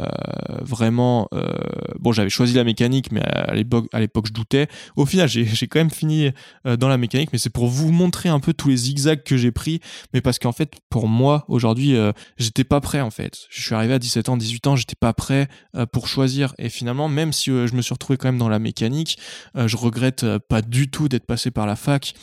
[0.60, 1.28] vraiment.
[1.32, 1.52] Euh,
[1.98, 4.68] bon, j'avais choisi la mécanique, mais à l'époque, je doutais.
[4.96, 6.30] Au final, j'ai quand même fini
[6.66, 9.36] euh, dans la mécanique, mais c'est pour vous montrer un peu tous les zigzags que
[9.36, 9.80] j'ai pris,
[10.12, 11.96] mais parce qu'en fait, pour moi, aujourd'hui,
[12.36, 13.46] j'étais pas prêt en fait.
[13.50, 15.48] Je suis arrivé à 17 ans, 18 ans, j'étais pas prêt
[15.92, 16.54] pour choisir.
[16.58, 19.18] Et finalement, même si je me suis retrouvé quand même dans la mécanique.
[19.56, 22.14] Euh, je regrette euh, pas du tout d'être passé par la fac.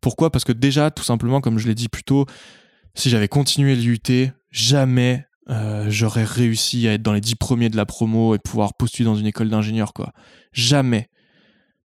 [0.00, 0.30] Pourquoi?
[0.30, 2.26] Parce que déjà, tout simplement, comme je l'ai dit plus tôt,
[2.94, 7.76] si j'avais continué l'UT, jamais euh, j'aurais réussi à être dans les dix premiers de
[7.76, 10.12] la promo et pouvoir postuler dans une école d'ingénieur, quoi.
[10.52, 11.08] Jamais.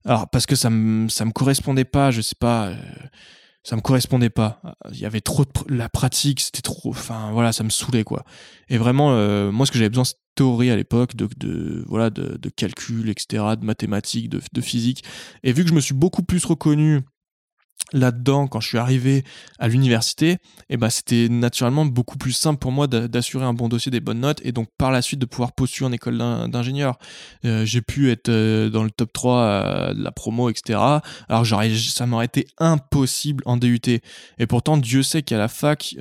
[0.06, 2.72] Alors, parce que ça me, ça me correspondait pas, je sais pas,
[3.64, 4.62] ça me correspondait pas.
[4.92, 8.24] Il y avait trop de la pratique, c'était trop, enfin voilà, ça me saoulait quoi.
[8.70, 9.10] Et vraiment,
[9.52, 10.06] moi ce que j'avais besoin,
[10.36, 15.04] théorie à l'époque, de, voilà, de, calcul, etc., de mathématiques, de, physique.
[15.44, 17.02] Et vu que je me suis beaucoup plus reconnu
[17.94, 19.24] là-dedans, quand je suis arrivé
[19.60, 20.38] à l'université,
[20.70, 24.22] eh ben, c'était naturellement beaucoup plus simple pour moi d'assurer un bon dossier, des bonnes
[24.22, 26.98] notes, et donc par la suite de pouvoir postuler en école d'ingénieur.
[27.46, 30.80] Euh, j'ai pu être euh, dans le top 3 euh, de la promo, etc.
[31.30, 33.80] Alors ça m'aurait été impossible en DUT.
[34.40, 35.96] Et pourtant, Dieu sait qu'à la fac,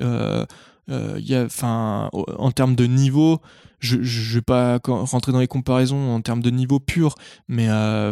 [0.87, 3.41] il y a, en termes de niveau,
[3.79, 7.15] je, je vais pas rentrer dans les comparaisons en termes de niveau pur,
[7.47, 8.11] mais euh,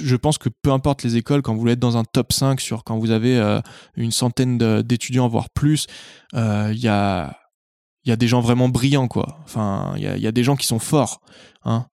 [0.00, 2.84] je pense que peu importe les écoles, quand vous êtes dans un top 5 sur
[2.84, 3.60] quand vous avez euh,
[3.96, 5.86] une centaine d'étudiants voire plus,
[6.34, 7.36] euh, il y a
[8.06, 9.08] y a des gens vraiment brillants
[9.96, 11.20] il y a, y a, des gens qui sont forts.
[11.64, 11.86] Hein.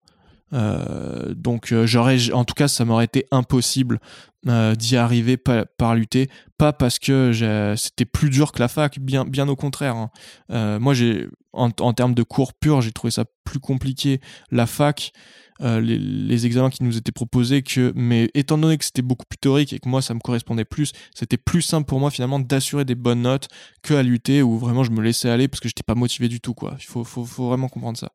[0.54, 4.00] Euh, donc euh, j'aurais, en tout cas, ça m'aurait été impossible
[4.48, 9.00] euh, d'y arriver par, par, lutter, pas parce que c'était plus dur que la fac,
[9.00, 9.96] bien, bien au contraire.
[9.96, 10.80] Hein.
[10.80, 14.22] moi, j'ai, en, termes de cours purs, j'ai trouvé ça plus compliqué
[14.52, 15.12] la fac.
[15.60, 19.40] Les, les, examens qui nous étaient proposés que mais étant donné que c'était beaucoup plus
[19.40, 22.86] théorique et que moi ça me correspondait plus c'était plus simple pour moi finalement d'assurer
[22.86, 23.48] des bonnes notes
[23.82, 26.42] que à lutter où vraiment je me laissais aller parce que j'étais pas motivé du
[26.42, 28.12] tout quoi il faut, faut, faut vraiment comprendre ça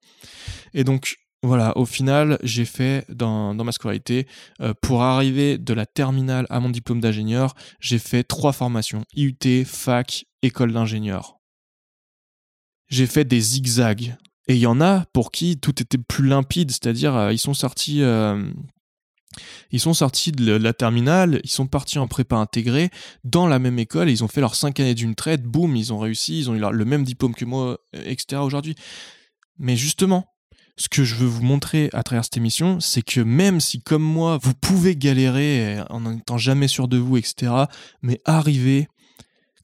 [0.73, 4.29] et donc voilà, au final, j'ai fait dans, ma scolarité,
[4.61, 9.65] euh, pour arriver de la terminale à mon diplôme d'ingénieur, j'ai fait trois formations, IUT,
[9.65, 11.39] fac, école d'ingénieur.
[12.89, 14.17] J'ai fait des zigzags.
[14.49, 17.55] Et il y en a pour qui tout était plus limpide, c'est-à-dire euh, ils sont
[17.55, 18.03] sortis...
[18.03, 18.51] Euh,
[19.71, 22.91] ils sont sortis de la terminale, ils sont partis en prépa intégrée
[23.25, 25.99] dans la même école, ils ont fait leurs cinq années d'une traite, boum, ils ont
[25.99, 28.43] réussi, ils ont eu le même diplôme que moi, etc.
[28.43, 28.75] aujourd'hui.
[29.59, 30.32] Mais justement,
[30.77, 34.03] ce que je veux vous montrer à travers cette émission, c'est que même si, comme
[34.03, 37.53] moi, vous pouvez galérer en n'étant jamais sûr de vous, etc.,
[38.03, 38.89] mais arrivez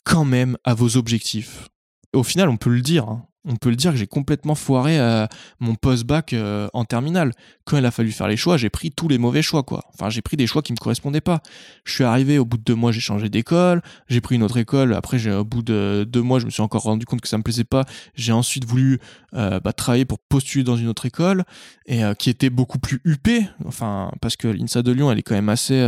[0.04, 1.68] quand même à vos objectifs.
[2.12, 4.98] Au final, on peut le dire, hein, on peut le dire que j'ai complètement foiré
[4.98, 5.26] euh,
[5.60, 7.32] mon post-bac euh, en terminale.
[7.64, 9.84] Quand il a fallu faire les choix, j'ai pris tous les mauvais choix, quoi.
[9.94, 11.40] Enfin, j'ai pris des choix qui me correspondaient pas.
[11.84, 14.56] Je suis arrivé, au bout de deux mois, j'ai changé d'école, j'ai pris une autre
[14.56, 14.94] école.
[14.94, 17.42] Après, au bout de deux mois, je me suis encore rendu compte que ça me
[17.42, 17.84] plaisait pas.
[18.14, 18.98] J'ai ensuite voulu
[19.34, 21.44] euh, bah, travailler pour postuler dans une autre école
[21.86, 23.48] et qui était beaucoup plus huppée.
[23.64, 25.80] Enfin, parce que l'INSA de Lyon, elle est quand même assez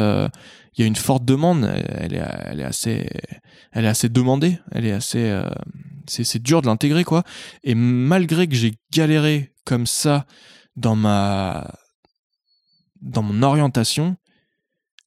[0.74, 1.64] il y a une forte demande.
[1.64, 3.08] Elle est, elle est assez,
[3.72, 4.58] elle est assez demandée.
[4.72, 5.48] Elle est assez, euh,
[6.06, 7.24] c'est dur de l'intégrer quoi.
[7.62, 10.26] Et malgré que j'ai galéré comme ça
[10.76, 11.72] dans ma,
[13.00, 14.16] dans mon orientation,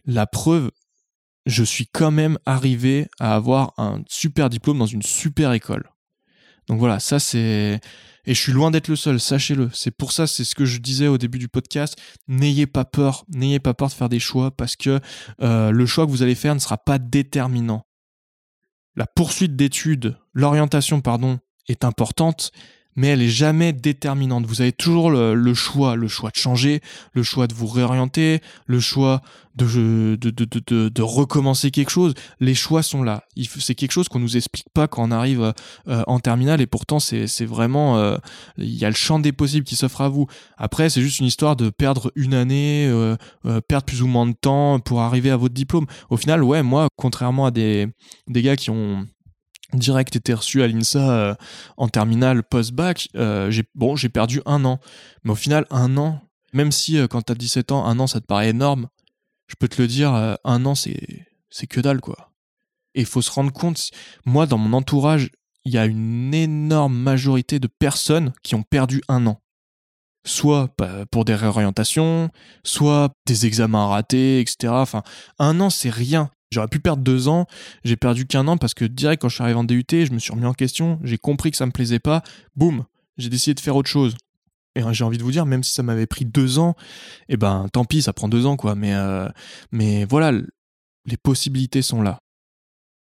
[0.05, 0.71] la preuve,
[1.45, 5.89] je suis quand même arrivé à avoir un super diplôme dans une super école.
[6.67, 7.81] Donc voilà, ça c'est
[8.25, 9.69] et je suis loin d'être le seul, sachez-le.
[9.73, 11.97] C'est pour ça, c'est ce que je disais au début du podcast.
[12.27, 14.99] N'ayez pas peur, n'ayez pas peur de faire des choix parce que
[15.41, 17.85] euh, le choix que vous allez faire ne sera pas déterminant.
[18.95, 22.51] La poursuite d'études, l'orientation, pardon, est importante,
[22.95, 24.45] mais elle est jamais déterminante.
[24.45, 26.81] Vous avez toujours le, choix, le choix de changer,
[27.13, 29.21] le choix de vous réorienter, le choix
[29.55, 32.13] de, de, de, de, recommencer quelque chose.
[32.39, 33.23] Les choix sont là.
[33.59, 35.53] C'est quelque chose qu'on nous explique pas quand on arrive
[35.87, 38.17] euh, en terminale et pourtant c'est vraiment, euh,
[38.57, 40.27] il y a le champ des possibles qui s'offre à vous.
[40.57, 43.15] Après, c'est juste une histoire de perdre une année, euh,
[43.67, 45.85] perdre plus ou moins de temps pour arriver à votre diplôme.
[46.09, 47.87] Au final, ouais, moi, contrairement à des,
[48.27, 49.05] des gars qui ont
[49.73, 51.35] direct été reçu à l'INSA euh,
[51.77, 54.79] en terminale post-bac, euh, j'ai bon, j'ai perdu un an.
[55.23, 56.21] Mais au final, un an,
[56.53, 58.87] même si euh, quand t'as 17 ans, un an, ça te paraît énorme,
[59.47, 60.13] je peux te le dire,
[60.43, 62.31] un an, c'est, c'est que dalle, quoi.
[62.95, 63.89] Et il faut se rendre compte,
[64.25, 65.29] moi, dans mon entourage,
[65.65, 69.41] il y a une énorme majorité de personnes qui ont perdu un an.
[70.25, 72.29] Soit bah, pour des réorientations,
[72.63, 74.73] soit des examens ratés, etc.
[74.73, 75.03] Enfin,
[75.39, 77.47] un an, c'est rien J'aurais pu perdre deux ans,
[77.83, 80.19] j'ai perdu qu'un an parce que direct quand je suis arrivé en DUT, je me
[80.19, 82.23] suis remis en question, j'ai compris que ça me plaisait pas,
[82.55, 82.85] boum,
[83.17, 84.15] j'ai décidé de faire autre chose.
[84.75, 86.75] Et j'ai envie de vous dire, même si ça m'avait pris deux ans,
[87.29, 88.75] eh ben tant pis, ça prend deux ans quoi.
[88.75, 89.27] Mais, euh,
[89.71, 90.31] mais voilà,
[91.05, 92.19] les possibilités sont là.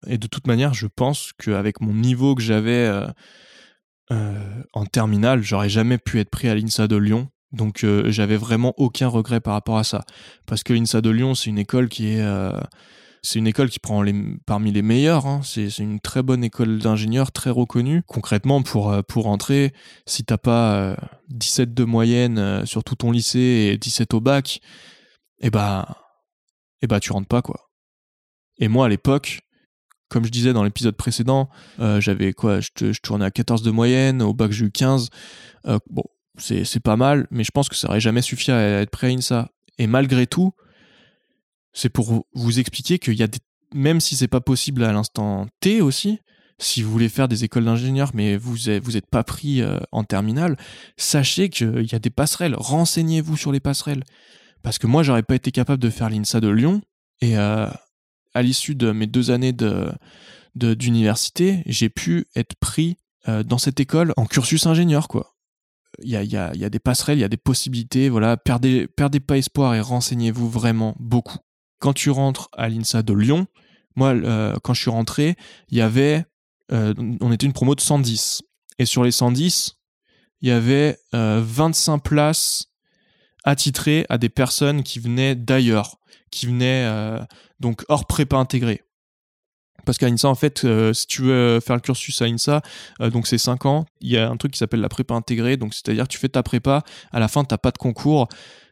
[0.07, 3.07] Et de toute manière, je pense qu'avec mon niveau que j'avais euh,
[4.11, 7.29] euh, en terminale, j'aurais jamais pu être pris à l'INSA de Lyon.
[7.53, 10.05] Donc j'avais vraiment aucun regret par rapport à ça.
[10.47, 12.25] Parce que l'INSA de Lyon, c'est une école qui est
[13.23, 14.05] c'est une école qui prend
[14.47, 15.27] parmi les meilleures.
[15.27, 15.41] Hein.
[15.45, 18.03] C'est, une très bonne école d'ingénieurs, très reconnue.
[18.07, 19.73] Concrètement, pour, euh, pour entrer,
[20.07, 20.97] si t'as pas
[21.29, 24.61] 17 euh, de moyenne euh, sur tout ton lycée et 17 au bac,
[25.41, 25.97] eh bah,
[26.81, 27.71] eh bah, tu rentres pas, quoi.
[28.59, 29.41] Et moi, à l'époque,
[30.09, 31.49] comme je disais dans l'épisode précédent,
[31.79, 35.09] j'avais quoi je, tournais à 14 de moyenne, au bac j'ai eu 15.
[35.89, 36.03] bon,
[36.37, 39.07] c'est, c'est pas mal, mais je pense que ça aurait jamais suffi à être prêt
[39.07, 39.51] à INSA.
[39.79, 40.53] Et malgré tout,
[41.73, 43.39] c'est pour vous expliquer qu'il y a des...
[43.75, 46.19] même si c'est pas possible à l'instant T aussi,
[46.59, 49.79] si vous voulez faire des écoles d'ingénieurs mais vous êtes, vous êtes pas pris euh,
[49.93, 50.57] en terminale,
[50.97, 52.55] sachez qu'il y a des passerelles.
[52.57, 54.05] Renseignez-vous sur les passerelles.
[54.63, 56.83] Parce que moi, j'aurais pas été capable de faire l'INSA de Lyon
[57.23, 57.67] et euh,
[58.35, 59.91] à l'issue de mes deux années de,
[60.55, 65.35] d'université, j'ai pu être pris euh, dans cette école en cursus ingénieur, quoi.
[66.03, 68.37] Il y a, y, a, y a, des passerelles, il y a des possibilités, voilà,
[68.37, 71.39] perdez, perdez pas espoir et renseignez-vous vraiment beaucoup
[71.81, 73.49] quand tu rentres à l'INSA de Lyon,
[73.97, 75.37] moi, euh, quand je suis rentré,
[75.71, 76.25] il y avait,
[76.73, 78.43] euh, on était une promo de 110.
[78.79, 79.77] Et sur les 110,
[80.43, 82.67] il y avait 25 euh, places
[83.45, 85.97] attitrées à des personnes qui venaient d'ailleurs,
[86.31, 86.89] qui venaient
[87.59, 88.83] donc hors prépa intégrée.
[89.87, 92.63] Parce qu'à l'INSA, en fait, si tu veux faire le cursus à l'INSA,
[93.01, 95.57] donc c'est 5 ans, il y a un truc qui s'appelle la prépa intégrée.
[95.57, 98.29] Donc c'est-à-dire que tu fais ta prépa, à la fin, tu n'as pas de concours.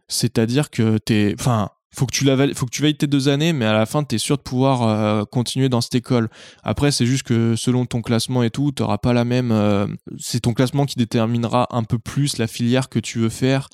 [0.06, 1.34] C'est-à-dire que tu es.
[1.38, 3.86] Enfin, faut que tu la faut que tu valides tes deux années, mais à la
[3.86, 6.28] fin, tu es sûr de pouvoir euh, continuer dans cette école.
[6.62, 9.50] Après, c'est juste que selon ton classement et tout, tu n'auras pas la même.
[9.52, 9.86] Euh,
[10.18, 13.68] c'est ton classement qui déterminera un peu plus la filière que tu veux faire.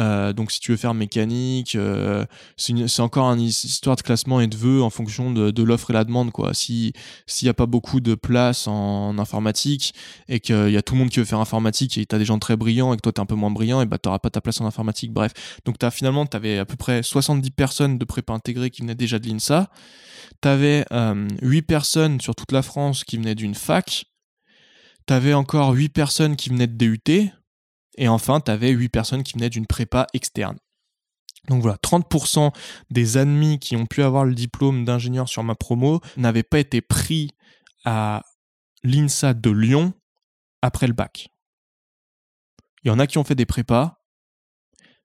[0.00, 2.24] Euh, donc si tu veux faire mécanique, euh,
[2.56, 6.04] c'est encore une histoire de classement et de vœux en fonction de, l'offre et la
[6.04, 6.32] demande.
[6.32, 6.52] quoi.
[6.54, 6.92] Si
[7.26, 9.94] s'il n'y a pas beaucoup de place en, informatique
[10.28, 12.24] et qu'il y a tout le monde qui veut faire informatique et tu as des
[12.24, 14.08] gens très brillants et que toi tu es un peu moins brillant, et bah tu
[14.08, 15.12] n'auras pas ta place en informatique.
[15.12, 15.32] Bref,
[15.64, 18.94] donc as, finalement tu avais à peu près 70 personnes de prépa intégrée qui venaient
[18.94, 19.70] déjà de l'INSA.
[20.42, 24.06] Tu avais euh, 8 personnes sur toute la France qui venaient d'une fac.
[25.06, 27.30] Tu avais encore 8 personnes qui venaient de DUT
[27.96, 30.58] et enfin, tu avais 8 personnes qui venaient d'une prépa externe.
[31.48, 32.54] Donc voilà, 30%
[32.90, 36.80] des admis qui ont pu avoir le diplôme d'ingénieur sur ma promo n'avaient pas été
[36.80, 37.30] pris
[37.84, 38.22] à
[38.82, 39.92] l'INSA de Lyon
[40.62, 41.28] après le bac.
[42.82, 44.02] Il y en a qui ont fait des prépas,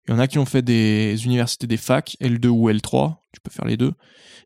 [0.08, 3.42] il y en a qui ont fait des universités des facs, L2 ou L3, tu
[3.42, 3.94] peux faire les deux,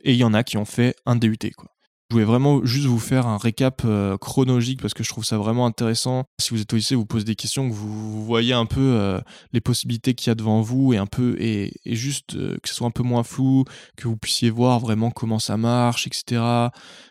[0.02, 1.38] et il y en a qui ont fait un DUT.
[1.56, 1.73] Quoi.
[2.14, 5.40] Je voulais vraiment juste vous faire un récap euh, chronologique parce que je trouve ça
[5.40, 6.26] vraiment intéressant.
[6.40, 9.20] Si vous êtes au lycée, vous posez des questions, que vous, voyez un peu euh,
[9.52, 12.76] les possibilités qu'il y a devant vous et un peu et, juste euh, que ce
[12.76, 13.66] soit un peu moins flou,
[13.98, 16.70] que vous puissiez voir vraiment comment ça marche, etc.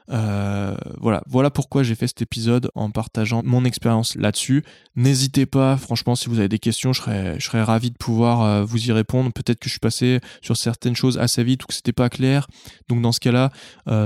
[0.09, 4.62] voilà, voilà pourquoi j'ai fait cet épisode en partageant mon expérience là-dessus.
[4.94, 7.00] N'hésitez pas, franchement, si vous avez des questions, je
[7.40, 9.32] serais, ravi de pouvoir vous y répondre.
[9.32, 12.46] Peut-être que je suis passé sur certaines choses assez vite ou que c'était pas clair.
[12.88, 13.50] Donc dans ce cas-là,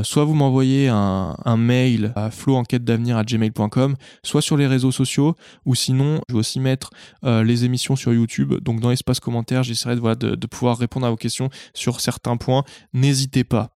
[0.04, 5.34] soit vous m'envoyez un, mail à floenquête-d'avenir@gmail.com, soit sur les réseaux sociaux,
[5.64, 6.90] ou sinon, je vais aussi mettre
[7.24, 8.54] euh, les émissions sur YouTube.
[8.62, 12.64] Donc dans l'espace commentaire, j'essaierai de, pouvoir répondre à vos questions sur certains points.
[12.92, 13.75] N'hésitez pas.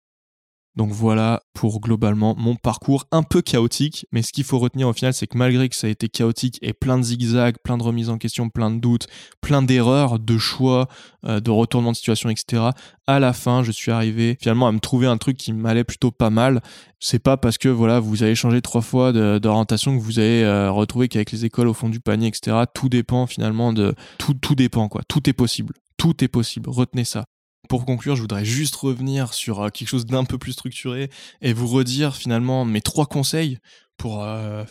[0.80, 4.94] Donc voilà pour globalement mon parcours un peu chaotique, mais ce qu'il faut retenir au
[4.94, 7.84] final, c'est que malgré que ça a été chaotique et plein de zigzags, plein de
[7.84, 9.08] remises en question, plein de doutes,
[9.42, 10.88] plein d'erreurs, de choix,
[11.26, 12.70] euh, de retournement de situation, etc.,
[13.08, 16.12] à la fin, je suis arrivé finalement à me trouver un truc qui m'allait plutôt
[16.12, 16.62] pas mal.
[17.02, 20.72] C'est pas parce que voilà, vous avez changé trois fois d'orientation que vous avez euh,
[20.72, 23.96] retrouvé qu'avec les écoles au fond du panier, etc., tout dépend finalement de...
[24.18, 25.02] Tout, tout dépend, quoi.
[25.10, 25.74] Tout est possible.
[25.98, 26.70] Tout est possible.
[26.70, 27.26] Retenez ça.
[27.70, 31.12] Pour conclure, je voudrais juste revenir sur euh, quelque chose d'un peu plus structuré
[31.42, 33.60] et vous redire finalement mes trois conseils
[33.96, 34.64] pour, euh,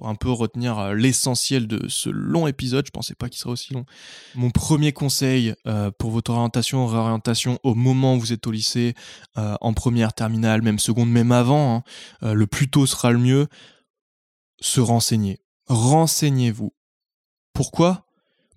[0.00, 2.86] un peu retenir euh, l'essentiel de ce long épisode.
[2.86, 3.84] Je pensais pas qu'il serait aussi long.
[4.34, 5.54] Mon premier conseil
[5.98, 8.94] pour votre orientation, réorientation au moment où vous êtes au lycée,
[9.36, 11.84] en première, terminale, même seconde, même avant,
[12.22, 13.48] hein, le plus tôt sera le mieux.
[14.60, 15.40] Se renseigner.
[15.66, 16.72] Renseignez-vous.
[17.52, 18.05] Pourquoi?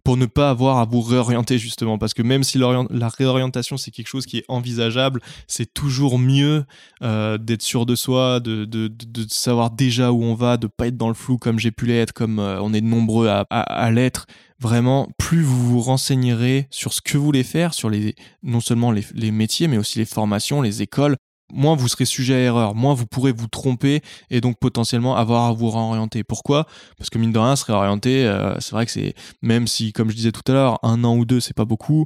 [0.09, 3.91] Pour ne pas avoir à vous réorienter justement parce que même si la réorientation c'est
[3.91, 6.65] quelque chose qui est envisageable c'est toujours mieux
[7.03, 8.89] euh, d'être sûr de soi de,
[9.29, 12.11] savoir déjà où on va de pas être dans le flou comme j'ai pu l'être
[12.11, 14.25] comme euh, on est nombreux à, l'être.
[14.59, 18.91] Vraiment plus vous vous renseignerez sur ce que vous voulez faire sur les non seulement
[18.91, 21.17] les métiers mais aussi les formations les écoles
[21.51, 25.45] moins vous serez sujet à erreur, moins vous pourrez vous tromper et donc potentiellement avoir
[25.45, 26.23] à vous réorienter.
[26.23, 26.65] Pourquoi?
[26.97, 30.09] Parce que mine de rien, se réorienter, euh, c'est vrai que c'est même si, comme
[30.09, 32.05] je disais tout à l'heure, un an ou deux, c'est pas beaucoup.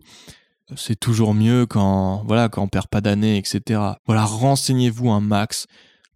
[0.75, 3.79] C'est toujours mieux quand voilà quand on perd pas d'années, etc.
[4.05, 5.67] Voilà, renseignez-vous un max.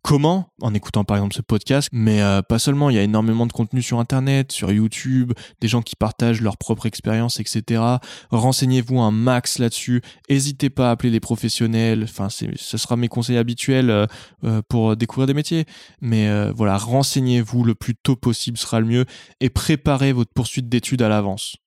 [0.08, 3.46] Comment En écoutant par exemple ce podcast, mais euh, pas seulement, il y a énormément
[3.46, 7.84] de contenu sur Internet, sur YouTube, des gens qui partagent leur propre expérience, etc.
[8.32, 10.02] Renseignez-vous un max là-dessus.
[10.30, 12.04] N'hésitez pas à appeler les professionnels.
[12.06, 14.06] Enfin, ce sera mes conseils habituels euh,
[14.46, 15.66] euh, pour découvrir des métiers.
[16.00, 19.06] Mais voilà, renseignez-vous le plus tôt possible sera le mieux
[19.42, 21.58] et préparez votre poursuite d'études à l'avance.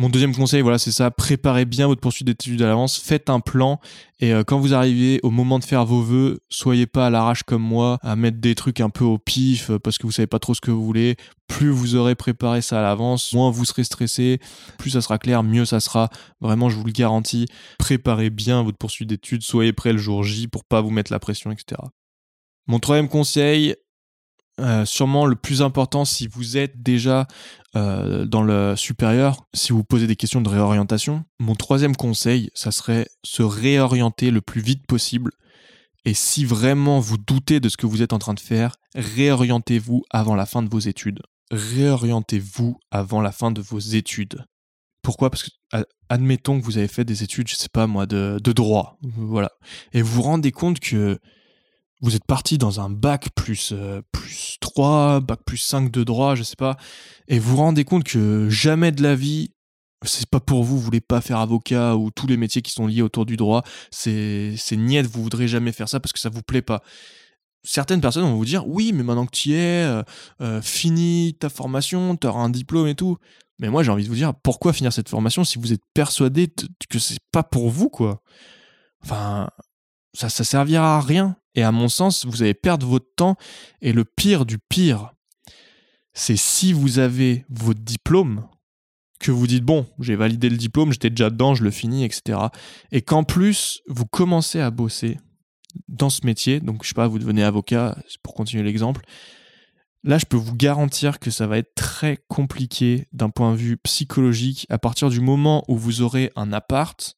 [0.00, 1.10] Mon deuxième conseil, voilà, c'est ça.
[1.10, 2.98] Préparez bien votre poursuite d'études à l'avance.
[2.98, 3.80] Faites un plan.
[4.20, 7.42] Et euh, quand vous arrivez au moment de faire vos vœux, soyez pas à l'arrache
[7.42, 10.28] comme moi, à mettre des trucs un peu au pif euh, parce que vous savez
[10.28, 11.16] pas trop ce que vous voulez.
[11.48, 14.38] Plus vous aurez préparé ça à l'avance, moins vous serez stressé,
[14.78, 16.10] plus ça sera clair, mieux ça sera.
[16.40, 17.46] Vraiment, je vous le garantis.
[17.80, 19.42] Préparez bien votre poursuite d'études.
[19.42, 21.82] Soyez prêt le jour J pour pas vous mettre la pression, etc.
[22.68, 23.74] Mon troisième conseil,
[24.58, 27.26] euh, sûrement le plus important si vous êtes déjà
[27.76, 31.24] euh, dans le supérieur, si vous posez des questions de réorientation.
[31.38, 35.30] Mon troisième conseil, ça serait se réorienter le plus vite possible.
[36.04, 40.02] Et si vraiment vous doutez de ce que vous êtes en train de faire, réorientez-vous
[40.10, 41.20] avant la fin de vos études.
[41.50, 44.44] Réorientez-vous avant la fin de vos études.
[45.02, 45.30] Pourquoi?
[45.30, 45.50] Parce que
[46.08, 49.52] admettons que vous avez fait des études, je sais pas moi, de, de droit, voilà,
[49.92, 51.18] et vous vous rendez compte que
[52.00, 56.34] vous êtes parti dans un bac plus, euh, plus 3, bac plus 5 de droit,
[56.34, 56.76] je sais pas,
[57.26, 59.52] et vous vous rendez compte que jamais de la vie,
[60.04, 62.86] c'est pas pour vous, vous voulez pas faire avocat ou tous les métiers qui sont
[62.86, 66.42] liés autour du droit, c'est, niette, vous voudrez jamais faire ça parce que ça vous
[66.42, 66.82] plaît pas.
[67.64, 70.02] Certaines personnes vont vous dire oui, mais maintenant que tu y es, euh,
[70.40, 73.18] euh, finis ta formation, tu auras un diplôme et tout.
[73.58, 76.48] Mais moi, j'ai envie de vous dire pourquoi finir cette formation si vous êtes persuadé
[76.88, 78.22] que c'est pas pour vous, quoi?
[79.02, 79.50] Enfin,
[80.14, 81.36] ça, ça servira à rien.
[81.54, 83.36] Et à mon sens, vous allez perdre votre temps.
[83.80, 85.12] Et le pire du pire,
[86.12, 88.48] c'est si vous avez votre diplôme,
[89.18, 92.38] que vous dites, bon, j'ai validé le diplôme, j'étais déjà dedans, je le finis, etc.
[92.92, 95.18] Et qu'en plus, vous commencez à bosser
[95.88, 99.04] dans ce métier, donc je sais pas, vous devenez avocat, pour continuer l'exemple,
[100.04, 103.76] là, je peux vous garantir que ça va être très compliqué d'un point de vue
[103.78, 107.16] psychologique à partir du moment où vous aurez un appart,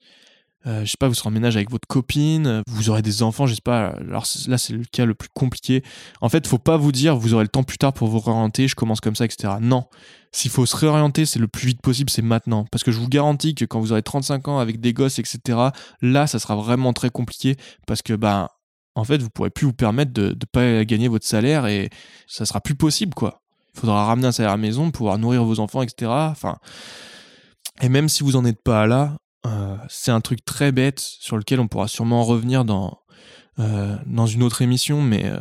[0.67, 3.47] euh, je sais pas, vous serez en ménage avec votre copine, vous aurez des enfants,
[3.47, 3.95] je sais pas.
[4.09, 5.83] Alors là, c'est le cas le plus compliqué.
[6.21, 8.69] En fait, faut pas vous dire, vous aurez le temps plus tard pour vous réorienter,
[8.69, 9.55] je commence comme ça, etc.
[9.61, 9.87] Non.
[10.33, 12.67] S'il faut se réorienter, c'est le plus vite possible, c'est maintenant.
[12.71, 15.59] Parce que je vous garantis que quand vous aurez 35 ans avec des gosses, etc.,
[16.03, 17.57] là, ça sera vraiment très compliqué
[17.87, 18.51] parce que, bah,
[18.95, 21.89] en fait, vous pourrez plus vous permettre de ne pas gagner votre salaire et
[22.27, 23.41] ça sera plus possible, quoi.
[23.75, 26.11] Il faudra ramener un salaire à la maison, pouvoir nourrir vos enfants, etc.
[26.11, 26.59] Enfin,
[27.81, 31.37] et même si vous en êtes pas là, euh, c'est un truc très bête sur
[31.37, 33.01] lequel on pourra sûrement revenir dans,
[33.59, 35.39] euh, dans une autre émission, mais euh,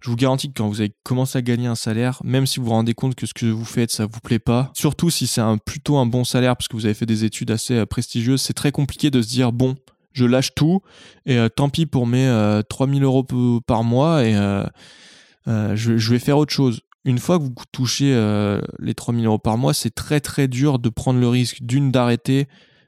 [0.00, 2.66] je vous garantis que quand vous avez commencé à gagner un salaire, même si vous
[2.66, 5.42] vous rendez compte que ce que vous faites, ça vous plaît pas, surtout si c'est
[5.66, 8.72] plutôt un bon salaire parce que vous avez fait des études assez prestigieuses, c'est très
[8.72, 9.76] compliqué de se dire bon,
[10.12, 10.80] je lâche tout
[11.26, 13.26] et tant pis pour mes 3000 euros
[13.66, 14.34] par mois et
[15.46, 16.80] je, je, vais faire autre chose.
[17.04, 18.12] Une fois que vous touchez
[18.78, 22.46] les 3000 euros par mois, c'est très très dur de prendre le risque d'une d'arrêter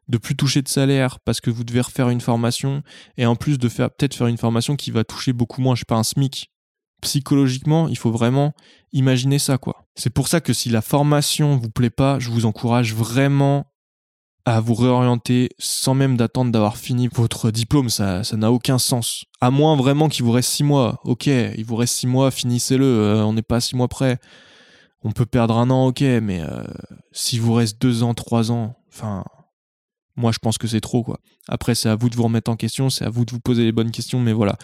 [0.09, 2.83] de plus toucher de salaire parce que vous devez refaire une formation
[3.17, 5.81] et en plus de faire peut-être faire une formation qui va toucher beaucoup moins, je
[5.81, 6.51] sais pas, un SMIC.
[7.01, 8.55] Psychologiquement, il faut vraiment
[8.93, 9.87] imaginer ça, quoi.
[9.95, 13.67] C'est pour ça que si la formation vous plaît pas, je vous encourage vraiment
[14.47, 19.25] à vous réorienter sans même d'attendre d'avoir fini votre diplôme, ça, ça n'a aucun sens.
[19.41, 21.01] À moins vraiment qu'il vous reste six mois.
[21.05, 24.19] Ok, il vous reste six mois, finissez-le, euh, on n'est pas six mois près.
[25.03, 26.65] On peut perdre un an, ok, mais euh,
[27.13, 29.25] si vous reste deux ans, trois ans, enfin,
[30.17, 31.19] moi, je pense que c'est trop, quoi.
[31.49, 33.65] Après, c'est à vous de vous remettre en question, c'est à vous de vous poser
[33.65, 34.57] les bonnes questions, mais voilà.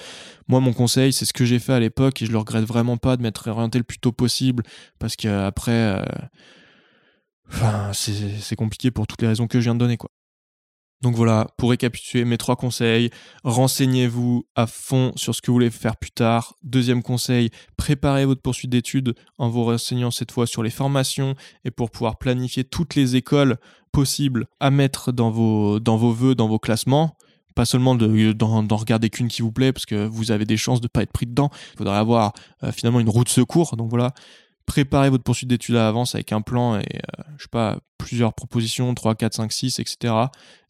[0.48, 2.96] Moi, mon conseil, c'est ce que j'ai fait à l'époque et je le regrette vraiment
[2.96, 4.62] pas de m'être orienté le plus tôt possible
[4.98, 6.02] parce qu'après,
[7.52, 10.10] euh, c'est compliqué pour toutes les raisons que je viens de donner, quoi.
[11.02, 13.10] Donc voilà, pour récapituler mes trois conseils,
[13.42, 16.56] renseignez-vous à fond sur ce que vous voulez faire plus tard.
[16.62, 21.70] Deuxième conseil, préparez votre poursuite d'études en vous renseignant cette fois sur les formations et
[21.70, 23.56] pour pouvoir planifier toutes les écoles
[23.92, 27.16] possibles à mettre dans vos, dans vœux, dans vos classements.
[27.54, 30.84] Pas seulement d'en regarder qu'une qui vous plaît parce que vous avez des chances de
[30.84, 31.50] ne pas être pris dedans.
[31.74, 33.76] Il faudrait avoir euh, finalement une route de secours.
[33.76, 34.12] Donc voilà,
[34.66, 38.34] préparez votre poursuite d'études à l'avance avec un plan et, euh, je sais pas, plusieurs
[38.34, 40.14] propositions, 3, 4, 5, 6, etc.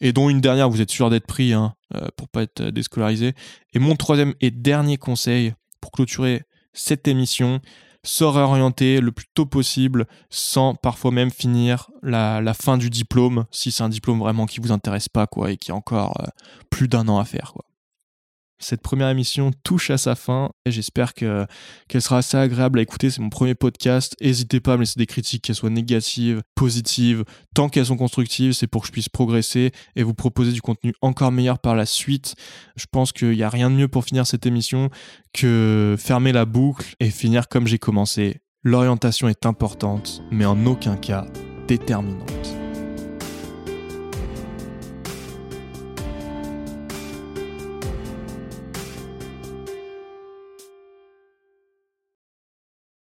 [0.00, 2.70] Et dont une dernière, vous êtes sûr d'être pris hein, euh, pour pas être euh,
[2.70, 3.34] déscolarisé.
[3.74, 7.60] Et mon troisième et dernier conseil pour clôturer cette émission,
[8.02, 13.70] se réorienter le plus tôt possible sans parfois même finir la, fin du diplôme si
[13.70, 16.16] c'est un diplôme vraiment qui vous intéresse pas quoi et qui a encore
[16.70, 17.64] plus d'un an à faire quoi.
[18.60, 21.46] Cette première émission touche à sa fin et j'espère que
[21.88, 23.10] qu'elle sera assez agréable à écouter.
[23.10, 24.14] C'est mon premier podcast.
[24.20, 28.52] N'hésitez pas à me laisser des critiques, qu'elles soient négatives, positives, tant qu'elles sont constructives,
[28.52, 31.86] c'est pour que je puisse progresser et vous proposer du contenu encore meilleur par la
[31.86, 32.34] suite.
[32.76, 34.90] Je pense qu'il n'y a rien de mieux pour finir cette émission
[35.32, 38.40] que fermer la boucle et finir comme j'ai commencé.
[38.62, 41.26] L'orientation est importante, mais en aucun cas
[41.66, 42.39] déterminante.